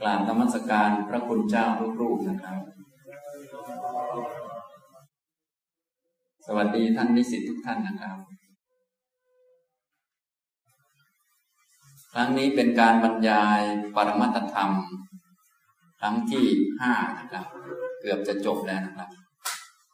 [0.00, 2.60] กราบธรรมสการพระคุณเจ้าทุกรูปนะครับ
[6.46, 8.16] สวัสดีท่านนิสิตทุกท่านนะครับ
[12.12, 13.60] ครั้งนี้เป็นการบรรยาย
[13.94, 14.70] ปรมัตธรรม
[16.00, 16.46] ครั้งที่
[16.80, 17.44] ห้านะครับ
[18.00, 19.10] เกือบจะจบแล้วนะครับ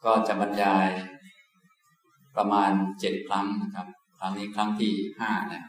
[0.05, 0.89] ก็จะบรรยาย
[2.37, 3.87] ประมาณเจ็ดครั้งนะครับ
[4.19, 5.65] ครั้งนี้ครั้งที่ห้าแล้ว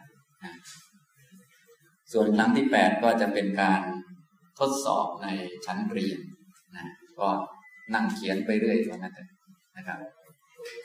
[2.13, 3.83] ส่วนครั้งที่แปดก็จะเป็นการ
[4.59, 5.27] ทดสอบใน
[5.67, 6.21] ชั้นเรียน
[6.77, 6.87] นะ
[7.19, 7.29] ก็
[7.95, 9.15] นั่งเขียนไปเรื่อยว่างั้น
[9.77, 9.99] นะครับ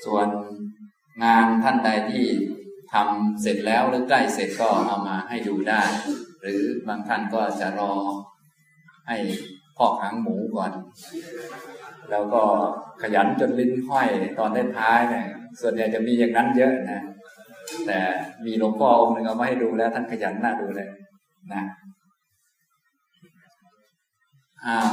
[0.06, 0.28] ส่วน
[1.24, 2.26] งานท่านใดที่
[2.94, 5.82] ทำเสร็จแล้วหรือใกล้เสร็จก็เอามาให้ดูได้
[6.42, 7.94] หรือบางท่านก็จะรอ
[9.08, 9.18] ให้
[9.78, 10.72] พอกหางหมูก่อน
[12.12, 12.44] แล้วก็
[13.02, 14.08] ขยันจนลิ้นห้อย
[14.40, 15.28] ตอนได้ท้ายเนี่ย
[15.62, 17.02] ส่วนใหญ่จะมีอย่างนั้นเยอะนะ
[17.88, 18.00] แต่
[18.46, 20.90] มีหลวงพ่อองค์หนึ่งเอามาให้ดูแล้วท่านขยันน่าดูเลย
[21.54, 21.64] นะ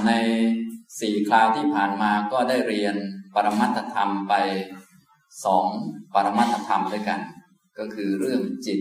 [0.06, 0.12] ใน
[1.00, 2.96] สี่คราวที่ผ่านมาก็ได้เรียน
[3.34, 4.34] ปรมัตธรรมไป
[5.44, 5.66] สอง
[6.14, 7.20] ปรมัตธรรมด้วยกัน
[7.78, 8.80] ก็คือเรื่องจิต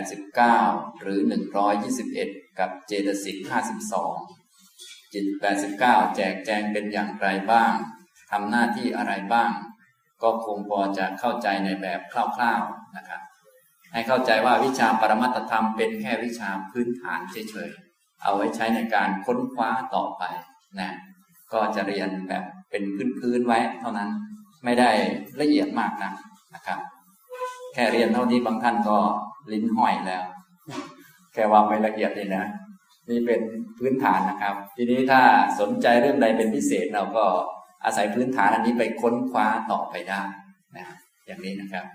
[0.00, 1.20] 89 หรือ
[1.90, 3.36] 121 กับเจตสิก
[4.44, 5.26] 52 จิต
[5.74, 7.72] 89 แจกแจงเป็นอย่างไรบ้าง
[8.30, 9.50] ทำหน้าที่อะไรบ้าง
[10.22, 13.20] ก็คงพอจะเข้าใจในแบบคร่าวๆนะครับ
[13.92, 17.87] ให้เข้าใจว่าวิชาปรมัตธรรมเป็นแค่วิชาพื้นฐานเฉยๆ
[18.22, 20.22] เอาไว้ใช้ในการค้นคว้าต่อไป
[20.80, 20.90] นะ
[21.52, 22.82] ก็จะเรียนแบบเป็น
[23.18, 24.10] พื้นๆไว้เท่านั้น
[24.64, 24.90] ไม่ได้
[25.40, 26.12] ละเอียดมากนะ
[26.54, 26.78] นะครับ
[27.74, 28.98] แค่เรียนเท่านี้บางท่านก็
[29.52, 30.24] ลิ้นห้อยแล้ว
[31.32, 32.44] แค่ว่าไม่ละเอียดเลยนะ
[33.08, 33.40] นี่เป็น
[33.78, 35.22] พื้นฐานนะครับ ทีนี้ถ้า
[35.60, 37.24] สนใจเรื่องใดเป็นพิเศษเราก็
[37.84, 40.22] อาศัยพื้นฐานอันนี้ไปค้นคว้าต่อไปได้
[40.76, 40.86] นะ
[41.26, 41.86] อย่างนี้นะครับ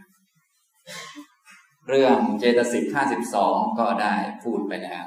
[1.89, 5.05] เรื่องเจตสิกห้าสิบสองก็ได้พูดไปแล้ว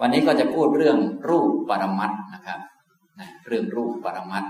[0.00, 2.60] วันนี้ก็จะพูดเรื่องรูปปรมัตนะครับ
[3.20, 4.44] นะเรื่องรูปปรมัต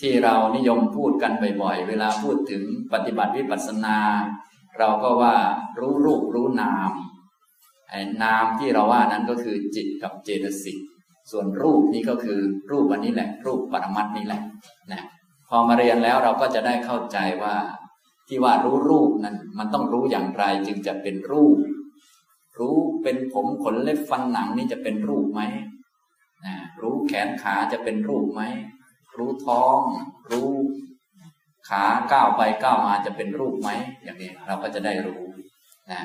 [0.00, 2.62] ที่เรานิยมพูดกันบ่อยๆ เวลาพูดถึง
[2.92, 3.98] ปฏิบัติวิปัสสนา
[4.78, 5.36] เราก็ว่า
[5.78, 6.92] รู้รูปรู้นาม
[8.22, 10.78] นามที่เราว่านั้นก็คือจิตกับเจตสิก
[11.30, 12.38] ส่วนรูปนี้ก็คือ
[12.70, 14.42] รูปอันนี้แหละ รูปปรมัตนี้แหละ
[14.92, 15.02] นะ
[15.48, 17.56] พอมาเรียนแล้วเราก็จะได้เข้าใจว่า
[18.28, 21.56] ที่ว่ารู้รูปนั้นมันต้องรู้อย่างไรจึงจะเป็นรูป
[22.58, 25.40] รู้เป็นผมขนเล็บฟันหนังนี่จะเป็นรูปไหม
[26.82, 28.42] รู้แขนขาจะเป็นรูปไหม
[29.16, 29.80] รู้ท้อง
[30.30, 30.50] รู้
[31.68, 33.70] ขาก้าวไปก้าวมาจะเป็นรูปไหม
[34.02, 35.20] อย่างนี้เราก็จะได้รู้
[35.92, 36.02] นะ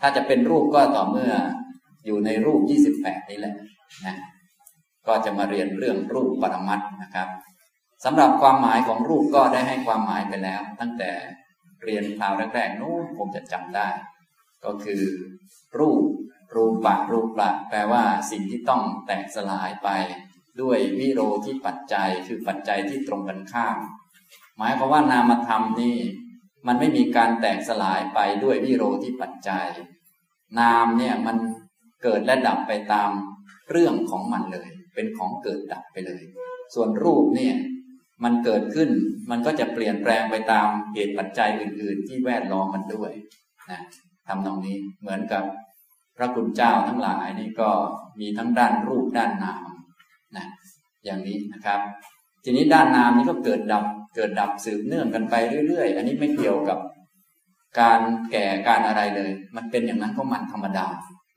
[0.00, 1.32] ถ้าจะเป็นรูปก็ต่อเมื่อ
[2.06, 2.60] อยู่ในรูป
[2.96, 3.54] 28 นี้แหละ
[4.06, 4.16] นะ
[5.06, 7.28] ก็จะมาเรียนเรื่องรูปปรมัตนะครับ
[8.04, 11.10] สำหรับความหมายของรูปก็ได้ให้ความหมายไปแล้ว ตั้งแต่
[11.84, 13.88] เรียนคราวแรกๆนู้นผมจะจำได้
[14.64, 15.02] ก็คือ
[15.78, 16.04] รูป
[16.54, 19.88] รูปะรูปะแปลว่าสิ่งที่ต้องแตกสลายไป
[20.60, 23.78] ด้วยวิโรที่ปัจจัยคือปัจจัยที่ตรงกันข้าม
[24.58, 25.96] หมายความว่านามธรรมนี่
[26.66, 29.66] มันไม่มีการแตกสลายไปด้วยวิโรที่ปัจจัย
[30.58, 31.36] นามเนี่ยมัน
[32.02, 33.10] เกิดและดับไปตาม
[33.70, 36.22] เรื่องของมันเลย เป็นของเกิดดับไปเลย
[36.74, 37.56] ส่วนรูปเนี่ย
[38.24, 38.90] มันเกิดขึ้น
[39.30, 43.12] มันก็จะเปลี่ยนแปลงไปตามเหตุปัจจัยอื่น ๆ ที่แวดล้อมมันด้วย
[43.70, 43.80] นะ
[44.28, 45.44] ทำตรงนี้เหมือนกับ
[46.16, 47.70] พระคุณเจ้าทั้งหลายนี่ก็
[48.20, 49.68] มีทั้งด้านรูปด้านนาม
[50.36, 50.46] นะ
[51.04, 51.80] อย่างนี้นะครับ
[52.44, 53.84] ทีนี้ด้านนามนี้ก็เกิดดับ
[54.16, 55.34] เกิดดับสืบเนื่องกันไป
[55.68, 56.78] เรื่อยๆ อันนี้ไม่เกี่ยวกับ
[57.80, 58.00] การ
[58.32, 60.86] แก่การอะไรเลย มันเป็นอย่างนั้นก็มันธรรมดา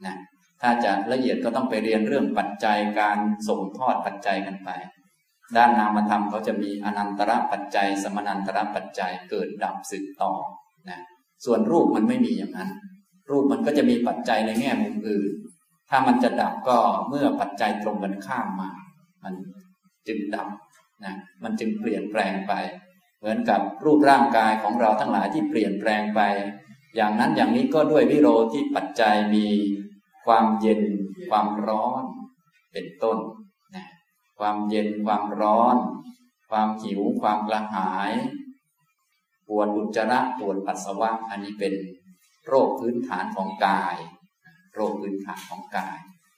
[0.05, 0.15] นะ
[0.61, 3.17] ถ้าจะละเอียดก็ต้องไปเรียนเรื่องปัจจัยการ
[3.47, 4.69] ส่งทอดปัจจัยกันไป
[5.57, 10.31] ด้านนามธรรมเขาจะมีอนันตระปัจจัย สมนันตระปัจจัยเกิดดับสืบต่อ
[11.45, 12.69] ส่วนรูปมันไม่มีอย่างนั้น
[13.29, 15.31] รูปมันก็จะมีปัจจัยในแง่มุมอื่น
[15.89, 16.77] ถ้ามันจะดับก็
[17.09, 18.69] เมื่อปัจจัยตรงกันข้ามมา
[19.23, 19.33] มัน
[20.07, 20.49] จึงดับ
[21.03, 22.53] นะมันจึงเปลี่ยนแปลงไป
[23.19, 26.21] เหมือนกับรูปร่างกายของเราทั้งหลายที่เปลี่ยนแปลงไป
[26.95, 29.47] อย่างนั้นอย่างนี้ก็ด้วยวิโรที่ปัจจัยมี
[30.25, 30.81] ความเย็น
[31.29, 32.03] ความร้อน
[32.73, 33.17] เป็นต้น
[33.75, 33.85] นะ
[34.40, 35.75] ความเย็นความร้อน
[36.49, 38.11] ความหิวความกระหาย
[39.47, 41.73] ปวดอุจจาระปวดปัสสาวะ อันนี้เป็น
[42.47, 43.96] โรคพื้นฐานของกาย
[44.76, 45.97] โรคพื้นฐานของกาย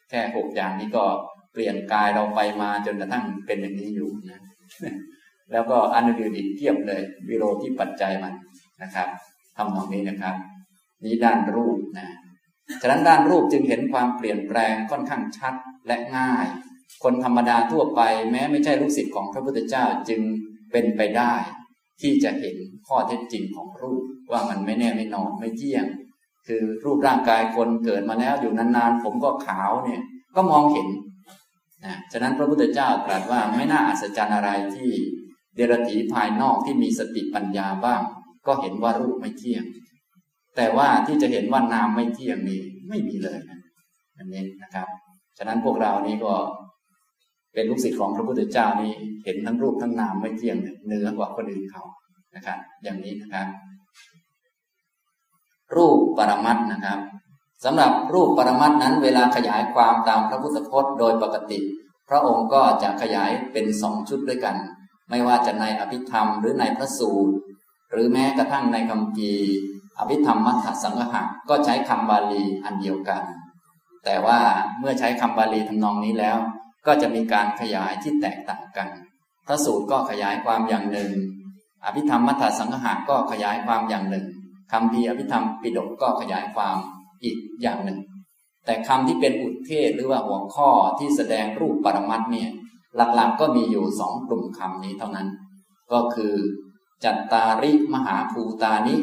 [0.10, 1.06] แค่หกอย่างนี้ก็
[1.54, 4.42] เปลี่ยนกายเราไปมาจนกระทั่งเป็นอย่างนี้อยู่นะ
[5.52, 8.34] แล้วก็อันอื่นอีกเทียบเลย วิโรที่ปัจจัยมัน
[8.82, 9.08] นะครับ
[9.58, 10.36] ทำตรงนี้นะครับ
[11.04, 12.08] นี้ด้านรูปนะ
[12.82, 15.54] ฉะนั้นด้านรูปจึงเห็นความเปลี่ยนแปลงค่อนข้างชัด
[15.88, 16.48] และง่าย
[17.04, 18.02] คนธรรมดาทั่วไป
[18.32, 20.22] แม้ไม่ใช่ลูกศิษย์ของพระพุทธเจ้าจึง
[20.72, 21.34] เป็นไปได้
[22.02, 22.56] ที่จะเห็น
[22.88, 25.86] ข้อเท็จจริงของรูปว่ามันไม่แน่ไม่นอนไม่เที่ยง
[26.48, 30.02] คือรูปร่างกายคนเกิดมาแล้วอยู่นานๆผมก็ขาวเนี่ย
[30.36, 30.88] ก็มองเห็น
[31.86, 34.90] นะฉะนั้นพระพุทธเจ้าตรัสว่าไม่น่าอัศจรรย์อะไรที่
[35.56, 38.02] เดรัจฉีภายนอกที่มีสติปัญญาบ้าง
[38.48, 39.64] ก็เห็นว่ารูปไม่เที่ยง
[40.56, 43.60] แต่ว่าที่จะเห็นว่านามไม่เที่ยงนี่ไม่มีเลยนะ
[44.18, 44.88] อันนี้นะครับ
[45.38, 46.34] ฉะนั้นพวกเรานี้ก็
[47.60, 51.84] เป็นลูกศิษย์ของพระพุทธเจ้านี่เห็นทั้งรูปทั้งนามไม่เที่ยงเหนือกว่าคนอื่นเขา
[52.36, 53.48] นะครับอย่างนี้นะครับ
[55.76, 57.00] รูปปรมัตนะครับ
[57.66, 61.60] สำหรับรูปปรมัตนั้น เวลาขยายความตามพระพุทธพจน์โดยปกติ
[62.10, 64.56] พระองค์ก็จะขยายเป็นสองชุดด้วยกัน
[65.10, 67.34] ไม่ว่าจะในอภิธรรมหรือในพระสูตร
[67.92, 69.32] หรือแม้กระทั่งในคำพี
[70.00, 73.24] อภิธรรมมัทธสังหะก็ใช้คำบาลีอันเดียวกัน
[74.06, 74.40] แต่ว่า
[74.80, 76.40] เมื่อใช้คำบาลีทำนองนี้แล้ว
[76.86, 78.88] ก็จะมีการขยายที่แตกต่างกัน
[79.48, 81.12] พระสูตรก็ขยายความอย่างหนึ่ง
[81.86, 84.26] อภิธรรมมัทธสังหะก็ขยายความอย่างหนึ่ง
[84.72, 86.76] คำพีอภิธรรมปิฎกก็ขยายความ
[87.24, 88.00] อีกอย่างหนึ่ง
[88.66, 92.50] แต่คำที่เป็นอุทเทศหรือว่าหัวข้อที่แสดงรูปปรมัตเนี่ย
[92.96, 95.28] หลักๆก็มีอยู่สองกลุ่มคำนี้เท่านั้น
[95.92, 96.36] ก็คือ
[97.04, 98.96] จัตตาริมหาภูตานิ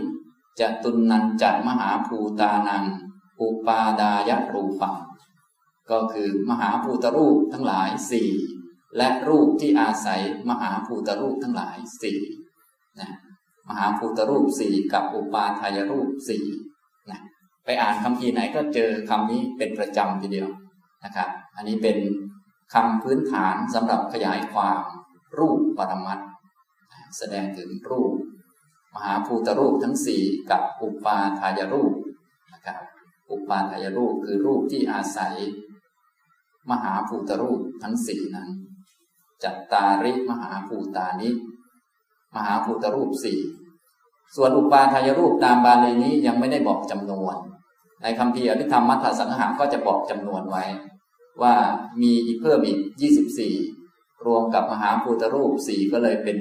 [0.61, 2.85] จตุนันจัตมหาภูตานัง
[3.41, 4.97] อุปาดายรูปัง
[5.91, 8.31] ก็คือมหาภูตรูปทั้งหลายสี่
[8.97, 12.21] และรูปที่อาศัยมหาภูตรูปทั้งหลายสี่
[13.01, 13.11] นะ
[13.69, 16.45] มหาภูตรูปสี่กับอุปาทายรูปสี่
[17.11, 17.21] นะ
[17.65, 20.49] ไปอ่านคำพีไหนก็เจอคำนี้เป็นประจำทีเดียว
[21.05, 21.97] นะครับอันนี้เป็น
[22.75, 24.81] คำพื้นฐานสำหรับขยายความ
[25.39, 26.19] รูปปรมัต
[27.19, 28.13] แสดงถึงรูป
[28.95, 31.93] มหาภูตรูปทั้งสี่กับอุปาทายรูป
[32.55, 32.79] นะครับ
[33.31, 35.37] อุปาทายรูปคือรูปที่อาศัย
[36.71, 38.49] มหาภูตรูปทั้งสี่นั้น
[39.45, 41.31] จัตตาริมหาภูตานิ
[42.35, 43.41] มหาภูตรูปสี่
[44.37, 47.37] ส่วนอุปาทายรูปตามบาลีนี้ยังไม่ได้บอกจำนวน
[48.03, 50.65] ในคำพีอภิธรรมมัทธสังหาก็จะบอกจำนวนไว้
[51.43, 51.55] ว่า
[52.03, 52.79] มีอีกเพิ่มอีก
[53.53, 56.37] 24รวมกับมหาภูตรูปสี่ก็เลยเป็น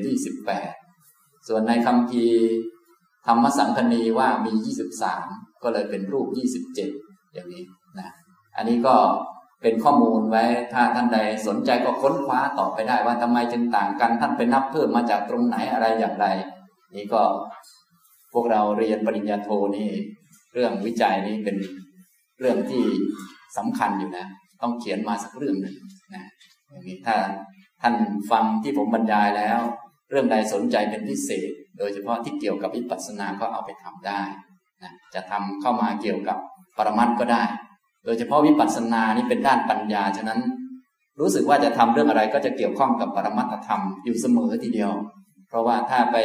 [0.72, 2.26] 28ส่วนในคำพี
[3.28, 4.54] ธรรมสังคณีว่ามี
[5.08, 6.28] 23ก็เลยเป็นรูป
[6.82, 7.64] 27อย่างนี้
[8.00, 8.10] นะ
[8.58, 8.96] อันนี้ก็
[9.68, 16.28] เป็นข้อมูลไว้ ถ้าท่านใดสนใจก็ค้นคว้าต่อไปได้ว่าทำไมจึงต่างกัน ท่านไปนับเพิ่มมาจากตรงไหนอะไรอย่างไร
[16.96, 17.24] นี่ก็
[18.34, 19.90] พวกเราเรียนปริญญาโทนี่
[20.54, 21.58] เรื่องวิจัยนี้เป็น
[22.40, 22.84] เรื่องที่
[23.58, 24.26] สำคัญอยู่นะ
[24.62, 25.76] ต้องเขียนมาสักเรื่องหนึ่ง
[26.14, 26.24] นะ
[26.70, 27.16] อย่างนี้ถ้า
[27.82, 27.96] ท่าน
[28.32, 29.60] ฟังที่ผมบรรยายแล้ว
[30.10, 34.22] เรื่องใดสนใจเป็นพิเศษ โดยเฉพาะที่เกี่ยวกับวิปัสสนาก็เอาไปทำได้
[34.84, 36.38] นะจะทำเข้ามาเกี่ยวกับ
[36.78, 37.44] ปรมัตก็ได้
[38.06, 40.40] โดยเฉพาะวิปัสสนานี่เป็นด้านปัญญาฉะนั้น
[41.20, 44.92] รู้สึกว่าจะทำเรื่องอะไรก็จะเกี่ยวข้องกับปรมัตธรรมอยู่เสมอทีเดียว
[45.50, 46.18] เพราะว่าถ้าไป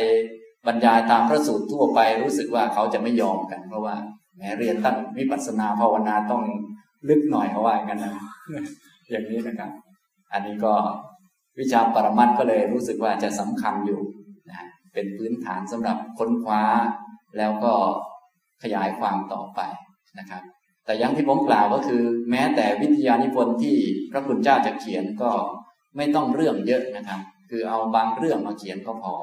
[0.67, 3.97] บรรยายตามพระสูตรทั่วไปรู้สึกว่าเขาจะไม่ยอมกัน เพราะว่า
[4.37, 6.43] แม้เรียนตั้งวิปัสสนาภาวนาต้อง
[7.09, 8.15] ลึกหน่อยเขาว่ากันนะ
[9.11, 9.71] อย่างนี้นะครับ
[10.33, 10.75] อันนี้ก็
[11.59, 14.01] วิชาปรมัตก็เลยรู้สึกว่าจะสำคัญอยู่
[14.51, 16.63] นะเป็นพื้นฐานสำหรับค้นคว้า
[17.39, 17.73] แล้วก็
[18.63, 19.61] ขยายความต่อไป
[20.19, 20.43] นะครับ
[20.91, 23.77] แต่ยังที่ผมกล่าวก็คือ แม้แต่วิทยานิพนธ์ที่
[24.11, 25.31] พระคุณเจ้าจะเขียนก็
[25.97, 27.21] ไม่ต้องเรื่องเยอะนะครับ
[27.51, 29.15] คือเอาบางเรื่องมาเขียนก็พอ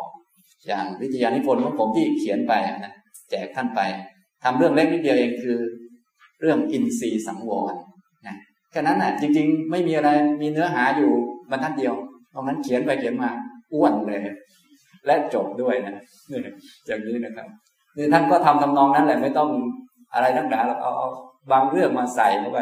[0.67, 2.93] อย่างวิทยานิพนธ์ของผมที่เขียนไปนะ
[3.29, 3.81] แจกท่านไป
[4.43, 5.57] ทำเรื่องเล็กนิดเดียวเองคือ
[6.41, 7.73] เรื่องอินทรีย์สังวร
[8.27, 8.35] นะ
[8.71, 10.09] แค่นั้นน่ะจริง ๆ ไม่มีอะไร
[10.41, 11.11] มีเนื้อหาอยู่
[11.51, 11.93] บรรทัดเดียว
[12.33, 13.29] ตรงนั้นเขียนไปเขียนมา
[13.73, 14.19] อ้วนเลย
[15.05, 16.03] และจบด้วยนะ
[16.87, 17.47] อย่างนี้นะครับ
[17.97, 19.49] นี่ท่านก็ทำทำนองนั้นแหละไม่ต้อง
[20.13, 21.09] อะไรนักหนาเราเอาเอา
[21.51, 22.59] บางเรื่องมาใส่เข้าไป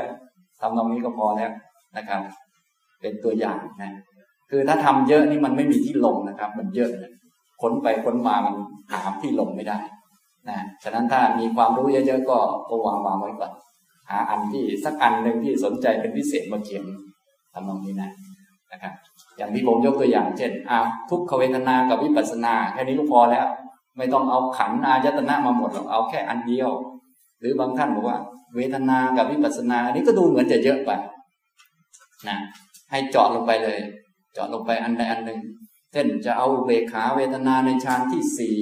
[0.62, 1.52] ทำนองนี้ก็พอแล้ว
[1.98, 2.22] นะครับ
[3.02, 3.92] เป็นตัวอย่างนะ
[4.50, 6.92] คือถ้าทำเยอะนี่มันไม่มีที่ลงนะครับ มันเยอะ
[7.62, 8.56] ค้นไปค้นมามัน
[8.92, 9.80] หาที่ลงไม่ได้
[10.50, 12.38] นะฉะนั้นถ้ามีความรู้เยอะๆก็
[12.70, 13.52] ก็วางวางไว้ก่อน
[14.10, 16.84] หาอันที่สักอันหนึ่งที่สนใจเป็นพิเศษมาเขียน
[17.54, 18.10] ทำตรงนี้นะ
[18.72, 18.94] นะครับ
[19.38, 23.46] อย่างที่ผมยกตัวอย่าง เช่นอาทุกขเวทนากับวิปัสสนา แค่นี้ก็พอแล้ว
[23.98, 26.70] ไม่ต้องเอาขันอายตนะมาหมดหรอกเอาแค่อันเดียว
[27.46, 28.20] รือบางท่านบอกว่า
[28.56, 30.92] เวทนากับวิปัสสนาอันนี้ก็ดูเหมือนจะเยอะไป
[32.28, 32.38] นะ
[32.92, 33.80] ให้เจาะลงไปเลย
[34.34, 35.40] เจาะลงไปอันใดอันหนึ่ง
[35.92, 38.58] เช่นจะเอาเบขาเวทนาในฌานที่สี่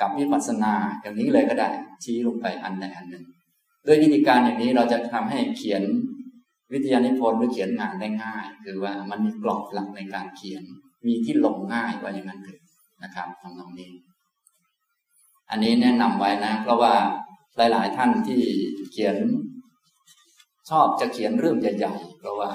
[0.00, 1.70] กับวิปัสสนาอย่างนี้เลยก็ได้
[2.04, 3.24] ชี้ลงไปอันใดอันหนึ่ง
[3.86, 5.82] ด้วยวิธีการอย่างนี้เราจะทำให้เขียน
[6.72, 10.64] วิทยานิพนธ์หรือเขียนงานได้ง่าย คือว่ามันมีกรอบหลักในการเขียน
[11.06, 12.60] มีที่ลงง่ายว่าอย่างนั้นเถอะ
[13.02, 13.90] นะครับทำนองนี้
[15.50, 16.94] อันนี้แนะนำไว้นะ เพราะว่า
[17.58, 18.40] หลาย ๆ ท่านที่
[18.92, 19.16] เขียน
[20.70, 22.50] ชอบจะเขียนเรื่องใหญ่ๆเพราะว่า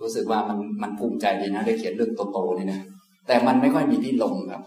[0.00, 2.80] รู้สึกว่ามันมันภูมิใจดีนะ ได้เขียนเรื่องโตๆนี่นะ
[3.26, 4.62] แต่มันไม่ค่อยมีที่ลงครับ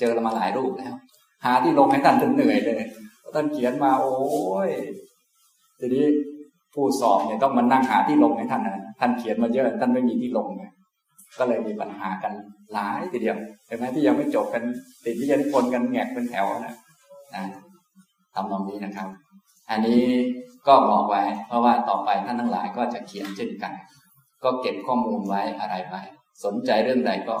[0.00, 0.94] เจอมาหลายรูปแล้ว
[1.44, 2.80] หาที่ลงให้ท่านจนเหนื่อยเลย
[3.34, 4.14] ท่านเขียนมาโอ้
[4.66, 4.70] ย
[5.78, 6.04] ทีนี้
[6.74, 10.64] ผู้สอบเนี่ยต้องมานั่งหาที่ลงให้ท่านนะท่านเขียนมาเยอะท่านไม่มีที่ลงไง
[11.38, 12.32] ก็เลยมีปัญหากัน
[12.72, 14.62] หลายทีเดียวเห็นไหมที่ยังไม่จบกัน
[15.04, 16.74] ติดวิทยานิพนธ์กันแงกเป็นแถวนะ
[17.34, 17.44] นะ
[18.34, 19.08] ทำตรงนี้นะครับ
[19.70, 20.02] อันนี้
[20.66, 23.72] ก็บอกไว้ เพราะว่าต่อไปท่านทั้งหลายก็จะเขียนเช่นกัน
[24.44, 26.02] ก็เก็บข้อมูลไว้อะไรไว้
[26.44, 27.36] สนใจเรื่องใดก็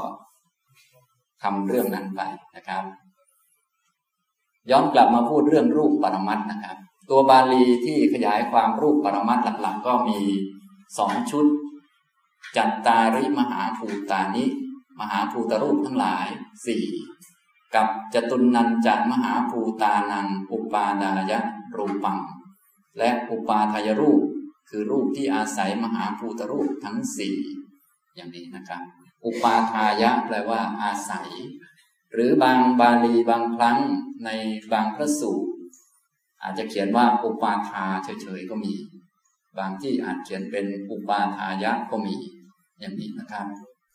[1.42, 2.20] ทำเรื่องนั้นไป
[2.56, 2.84] นะครับ
[4.70, 6.76] ย้อนกลับมาพูดเรื่องรูปปรมัตนะครับ
[7.10, 10.18] ตัวบาลีที่ขยายความรูปปรมัตหลักๆ ก็มี
[10.98, 11.46] สองชุด
[12.56, 14.44] จัตตาริมหาภูตานิ
[15.00, 16.26] มหาภูตรูปทั้งหลาย
[16.66, 16.84] สี่
[17.74, 21.40] กับจตุนันจะมหาภูตานัง อุปาดายะ
[21.76, 22.18] รูปัง
[22.98, 24.22] และอุปาทายรูป
[24.68, 27.36] คือรูปที่อาศัยมหาภูตรูปทั้งสี่
[28.14, 28.82] อย่างนี้นะครับ
[29.24, 31.30] อุปาทายะแปลว่าอาศัย
[32.12, 33.78] หรือบางบาลีบางครั้ง
[34.24, 34.30] ใน
[34.72, 35.48] บางพระสูตร
[36.42, 38.74] อาจจะเขียนว่าอุปาทาเฉยๆก็มี
[39.58, 42.16] บางที่อาจเขียนเป็นอุปาทายะก็มี
[42.80, 43.46] อย่างนี้นะครับ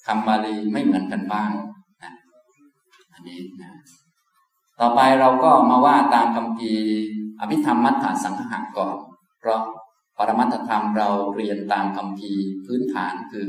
[0.06, 1.52] คำบาลีไม่เหมือนกันบ้าง
[3.18, 3.74] อันนี้นะ
[4.80, 6.72] ต่อไปเราก็มาว่าตามคำพี
[7.40, 8.96] อภิธรรมมัทธสังหะก่อน
[9.40, 9.62] เพราะ
[10.18, 12.32] ปรมัตธรรมเราเรียนตามคำพี
[12.66, 13.48] พื้นฐานคือ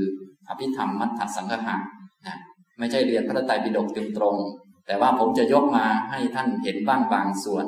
[0.48, 1.76] อภิธรรมมัทธสังหะ
[2.26, 2.36] นะ
[2.78, 4.36] ไม่ใช่เรียนพระไตรปิฎกตรงตรง
[4.86, 7.66] แต่ว่าผมจะยกมาให้ท่านเห็นบ้างบางส่วน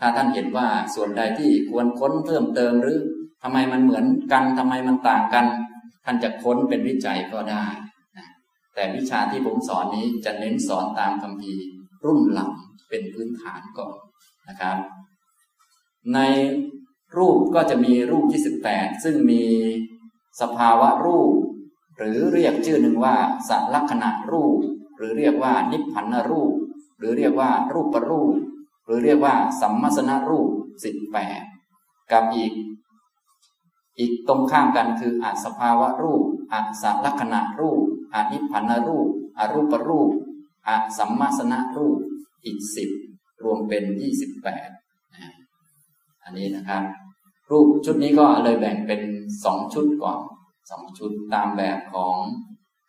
[0.00, 2.98] ถ้าท่านเห็นว่าส่วนใดที่ควรค้นเพิ่มเติมหรือ
[3.42, 5.46] ทำไมมันเหมือนกันทำไมมันต่างกัน
[6.04, 7.66] ท่านจะค้นเป็นวิจัยก็ได้
[8.74, 11.54] แต่วิชาที่ผมสอนนี้จะเน้นสอนตามคำพี
[12.04, 12.52] รุ่นหลัง
[12.88, 13.96] เป็นพื้นฐานก่อน
[14.48, 14.76] นะครับ
[16.14, 16.18] ใน
[17.16, 19.44] รูปก็จะมีรูปที่สิบแปดซึ่งมี
[20.40, 21.32] สภาวะรูป
[21.96, 23.16] หรือเรียกชื่อหนึ่งว่า
[23.48, 24.56] สัลักษณะรูป
[24.96, 26.52] หรือเรียกว่านิพพานรูป
[26.98, 28.34] หรือเรียกว่ารูปประรูป
[28.86, 30.48] หรือเรียกว่าสัมมสนรูป
[30.84, 31.40] สิบแปด
[32.12, 32.52] กับอีก
[33.98, 37.80] อีกตรงข้ามกันคืออาสภาวะรูปอาสลักษณะรูป
[38.14, 40.10] อนิพพานรูป อรูปรูป
[40.66, 41.98] อสัมมาสนะรูป
[42.44, 42.90] อีกสิบ
[43.42, 44.68] รวมเป็นยี่สิบแปด
[46.24, 46.82] อันนี้นะครับ
[47.50, 49.02] รูปชุดนี้ก็เลยแบ่งเป็น
[49.44, 50.20] สองชุดก่อน
[50.70, 52.16] สองชุดตามแบบของ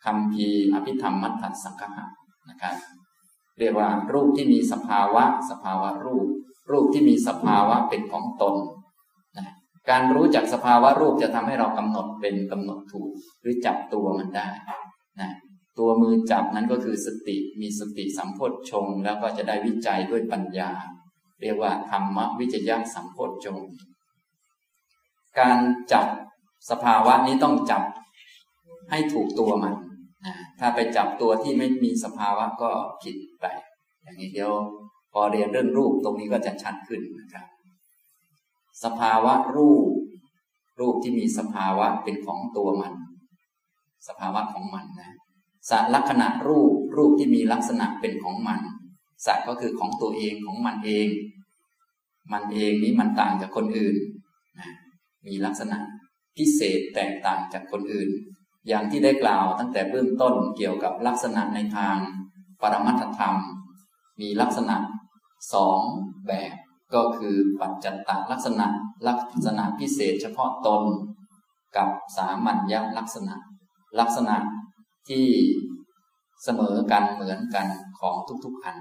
[0.04, 2.04] คำพีอภิธรรมมัทธสังฆะ
[2.50, 2.74] นะครับ
[3.58, 6.26] เรียกว่ารูปที่มีสภาวะ สภาวะรูป
[6.70, 8.54] รูปที่มีสภาวะเป็นของตน
[9.36, 9.54] นะ
[9.90, 14.48] การรู้จักสภาวะรูปจะทำให้เรากำหนดเป็นกำหนดถูก หรือจับตัวมันได้
[15.20, 15.30] นะ
[15.78, 20.70] ตัวมือจับนั้นก็คือสติมีสติสัมโพธชง แล้วก็จะได้วิจัยด้วยปัญญา
[21.42, 23.58] เรียกว่าธรรมวิจยะสัมโพธชง
[25.38, 25.58] การ
[25.92, 26.06] จับ
[26.70, 27.82] สภาวะนี้ต้องจับ
[28.90, 29.74] ให้ถูกตัวมัน
[30.26, 32.70] นะถ้าไปจับตัวที่ไม่มีสภาวะก็
[33.02, 33.44] ผิดไป
[34.02, 34.52] อย่างนี้เดียว
[35.12, 37.46] พอเรียนเรื่องรูปตรงนี้ก็จะชัดขึ้นนะครับ
[38.84, 39.86] สภาวะรูป
[40.80, 42.92] รูปที่มีสภาวะเป็นของตัวมัน
[44.08, 45.12] สภาวะของมันนะ
[45.70, 48.60] สัลักษณะรูปรูปที่มีลักษณะเป็นของมัน
[49.26, 51.08] สัตก็คือของตัวเองของมันเอง
[52.32, 53.96] มันเองนี้มันต่างจากคนอื่น
[54.58, 54.70] นะ
[55.26, 55.78] มีลักษณะ
[56.36, 58.10] พิเศษแตกต่างจากคนอื่น
[58.68, 61.96] อย่างที่ได้กล่าวตั้งแต่เบื้องต้นเกี่ยวกับลักษณะในทาง
[62.60, 63.36] ปรมัตธรรม
[64.20, 64.76] มีลักษณะ
[65.54, 65.80] สอง
[66.26, 66.54] แบบ
[66.94, 68.66] ก็คือปัจจัตตลักษณะ
[69.08, 70.84] ลักษณะพิเศษเฉพาะตน
[71.76, 73.34] กับสามัญญลักษณะ
[74.00, 74.36] ลักษณะ
[75.08, 75.26] ที่
[76.44, 77.66] เสมอกันเหมือนกัน
[77.98, 78.76] ของทุกๆอัน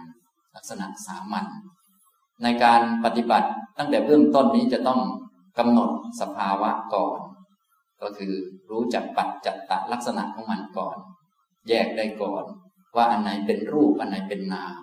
[0.56, 1.46] ลักษณะสามัญ
[2.44, 5.02] ในการปฏิบัติตั้งแต่เบื้องต้นนี้จะต้อง
[5.58, 5.90] กำหนด
[6.22, 7.20] สภาวะก่อน
[8.02, 8.34] ก็คือ
[8.72, 10.98] รู้จักปัจจัตตลักษณะของมันก่อน
[11.70, 12.44] แยกได้ก่อน
[12.96, 14.76] ว่าอันไหนเป็นรูปอันไหนเป็นนาม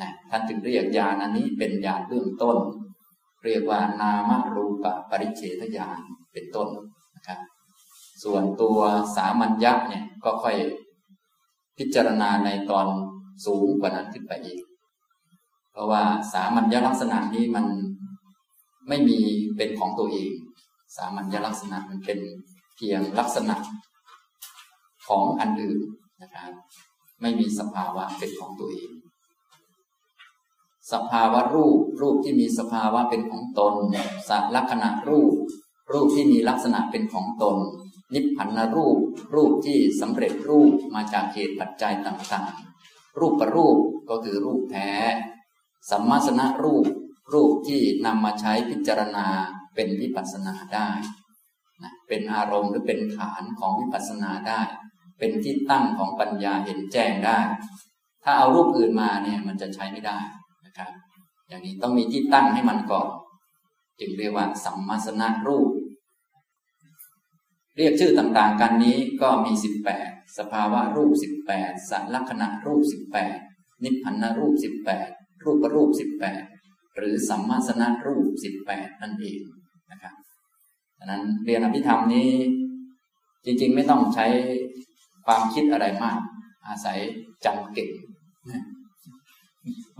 [0.00, 2.56] นะท่านจึงเรียกญาณอันนี้เป็นญาณเบื้องต้น
[3.44, 5.98] เรียกว่านามรูปปริเฉทญาณ
[6.32, 6.68] เป็นต้น
[7.16, 7.38] นะครับ
[8.22, 8.78] ส่วนตัว
[9.16, 10.56] สามัญญะเนี่ยก็ค่อย
[11.78, 12.86] พิจารณาในตอน
[13.46, 14.60] สูงกว่านั้นขึ้นไปอีก
[15.72, 17.66] เพราะว่าสามัญญลักษณะนี้มัน
[18.88, 19.18] ไม่มี
[19.56, 20.32] เป็นของตัวเอง
[20.96, 22.18] สามัญญลักษณะมันเป็น
[22.76, 23.56] เพียงลักษณะ
[25.08, 25.78] ของอันอื่น
[26.22, 26.52] นะครับ
[27.20, 28.90] ไม่มีสภาวะเป็นของตัวเอง
[30.92, 33.74] สภาวะรูปรูปที่มีสภาวะเป็นของตน
[34.28, 35.34] สัลักษณะรูป
[35.92, 37.56] รูปที่มีลักษณะเป็นของตน
[38.14, 38.98] นิพพานรูป
[39.34, 43.78] รูปที่สำเร็จรูปมาจากเหตุปัจจัยต่างๆ รูปประรูป
[44.10, 44.90] ก็คือรูปแท้
[45.90, 46.86] สัมมาสนรูป
[47.32, 49.26] รูปที่นำมาใช้พิจารณา
[49.74, 50.90] เป็นวิปัสสนาได้
[51.82, 54.62] นะเป็นอารมณ์หรือเป็นฐานของวิปัสสนาได้
[55.18, 57.38] เป็นที่ตั้งของปัญญาเห็นแจ้งได้
[58.24, 60.18] ถ้าเอารูปอื่นมาเนี่ยมันจะใช้ไม่ได้
[60.66, 60.90] นะครับ
[61.48, 63.08] อย่างนี้ต้องมีที่ตั้งให้มันก่อน
[64.00, 65.68] จึงเรียกว่าสัมมาสนรูป
[67.76, 73.36] เรียกชื่อต่างๆ กันนี้ก็มีสิบแปดสภาวะรูปสิบแปดสัลักษณะรูปสิบแปด
[73.84, 75.08] นิพพานรูปสิบแปด
[75.42, 76.42] รูปรูปสิบแปด
[76.96, 79.40] หรือสัมมาสนะรูปสิบแปดนั่นเอง
[79.90, 80.14] นะครับ
[80.98, 82.30] ดังนั้นเรียนอภิธรรมนี้
[83.44, 84.26] จริงๆ ไม่ต้องใช้
[85.26, 86.20] ความคิดอะไรมาก
[86.68, 86.98] อาศัย
[87.44, 87.90] จำเก่ง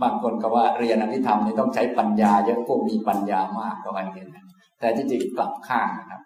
[0.01, 4.25] บางคนก็ว่าเรียนอภิธรรมนี่ต้องใช้ปัญญาเยอะพวกมีปัญญามากก็ว่าอย่างนี้
[4.79, 6.21] แต่จริงๆกลับข้างนะครับ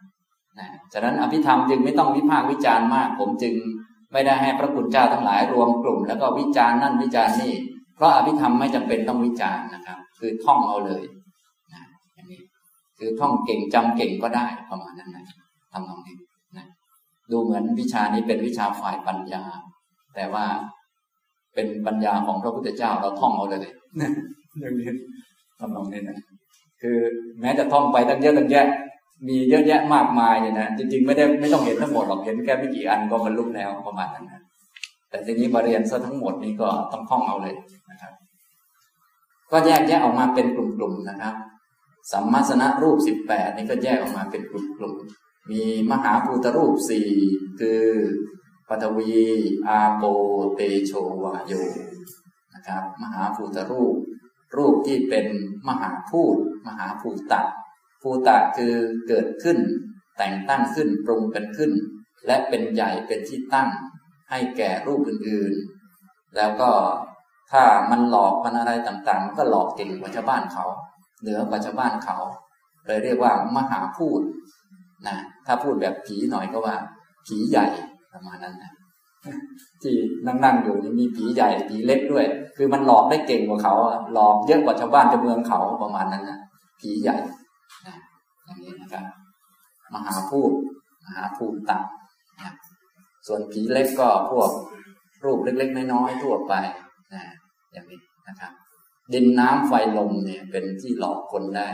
[0.59, 3.53] นะฉะนั้นอภิธรรมจึงไม่ต้องวิพากษ์วิจารณ์มาก ผมจึง
[4.11, 7.53] ไม่ได้ให้พระคุณเจ้าทั้งหลายรวมกลุ่ม แล้วก็วิจารณ์นั่นวิจารณ์นี่
[7.95, 11.03] เพราะอภิธรรมไม่จำเป็นต้องวิจารณ์นะครับ คือท่องเอาเลย
[11.73, 11.81] นะ
[12.13, 12.41] อย่างนี้
[12.97, 15.23] คือท่องเก่งจำเก่งก็ได้ประมาณนั้นนะ
[15.71, 16.17] ทำตรงนี้
[16.57, 16.65] นะ
[17.31, 19.43] ดูเหมือนวิชานี้เป็นวิชาฝ่ายปัญญา
[20.15, 20.45] แต่ว่า
[21.53, 23.73] เป็นปัญญาของพระพุทธเจ้าเราท่องเอาเลย
[24.59, 24.91] เรื่องนี้
[25.59, 26.17] ทำตรงนี้นะ
[26.81, 26.97] คือ
[27.41, 28.67] แม้จะท่องไปตั้งเยอะตั้งแยะ
[29.27, 34.41] มีเยอะแยะมากมายเนี่ยนะจริงๆ ไม่ได้ไม่ต้องเห็นทั้งหมดหรอกเห็นแค่ไม่กี่อันก็บรรลุแล้วประมาณนั้นนะ
[35.09, 37.55] แต่ทีนี้มาเรียนซะทั้งหมดนี้ก็ต้องท่องเอาเลย
[37.91, 38.13] นะครับ
[39.51, 41.35] ก็แยกแยะออกมาเป็นกลุ่มๆนะครับ
[42.11, 47.09] สัมมาสนะรูปสิบแปดนี่ก็แยกออกมาเป็นกลุ่มๆมีมหาภูตรูปสี่
[47.59, 47.83] คือ
[48.69, 49.15] ปฐวี
[49.67, 50.03] อาโป
[50.55, 50.91] เตโช
[51.23, 51.53] วาโย
[52.55, 53.95] นะครับ มหาภูตรูป
[54.57, 55.25] รูปที่เป็น
[55.67, 56.35] มหาพูด
[56.67, 57.41] มหาภูตะ
[58.01, 58.73] ภูตะคือ
[59.07, 59.57] เกิดขึ้น
[60.17, 61.71] แต่งตั้งขึ้นปรุงกันขึ้น
[62.27, 63.69] และเป็นใหญ่เป็นที่ตั้ง
[64.29, 66.71] ให้แก่รูปอื่นๆ แล้วก็
[67.51, 70.65] ถ้ามันหลอกมันอะไรต่างๆ ก็หลอกเก่งกว่าชาวบ้านเขา
[71.21, 72.17] เหนือกว่าชาวบ้านเขา
[72.87, 74.21] เลยเรียกว่ามหาพูด
[75.07, 76.75] นะถ้าพูดแบบผีหน่อยก็ว่า
[77.25, 77.67] ผีใหญ่
[78.13, 78.71] ประมาณนั้นนะ
[79.81, 82.25] ที่นั่งๆอยู่นี่มีผีใหญ่ผีเล็กด้วย
[82.57, 83.75] คือมันหลอกได้เก่งกว่าเขา
[84.13, 86.39] หลอกเยอะกว่าชาวบ้านชาวเมืองเขาประมาณนั้นนะ
[86.81, 87.17] ผีใหญ่
[88.51, 89.05] อย่างนี้นะครับ
[89.93, 90.51] มหาพูด
[91.05, 91.83] มหาภูมิตัง
[92.39, 92.53] นะ
[93.27, 94.51] ส่วนผีเล็กก็พวก
[95.23, 96.53] รูปเล็ก ๆ น้อยๆทั่วไป
[97.13, 97.23] นะ
[97.71, 98.51] อย่างนี้นะครับ
[99.13, 101.69] ดินน้ำไฟลมเนี่ยเป็นที่หลอกคนได้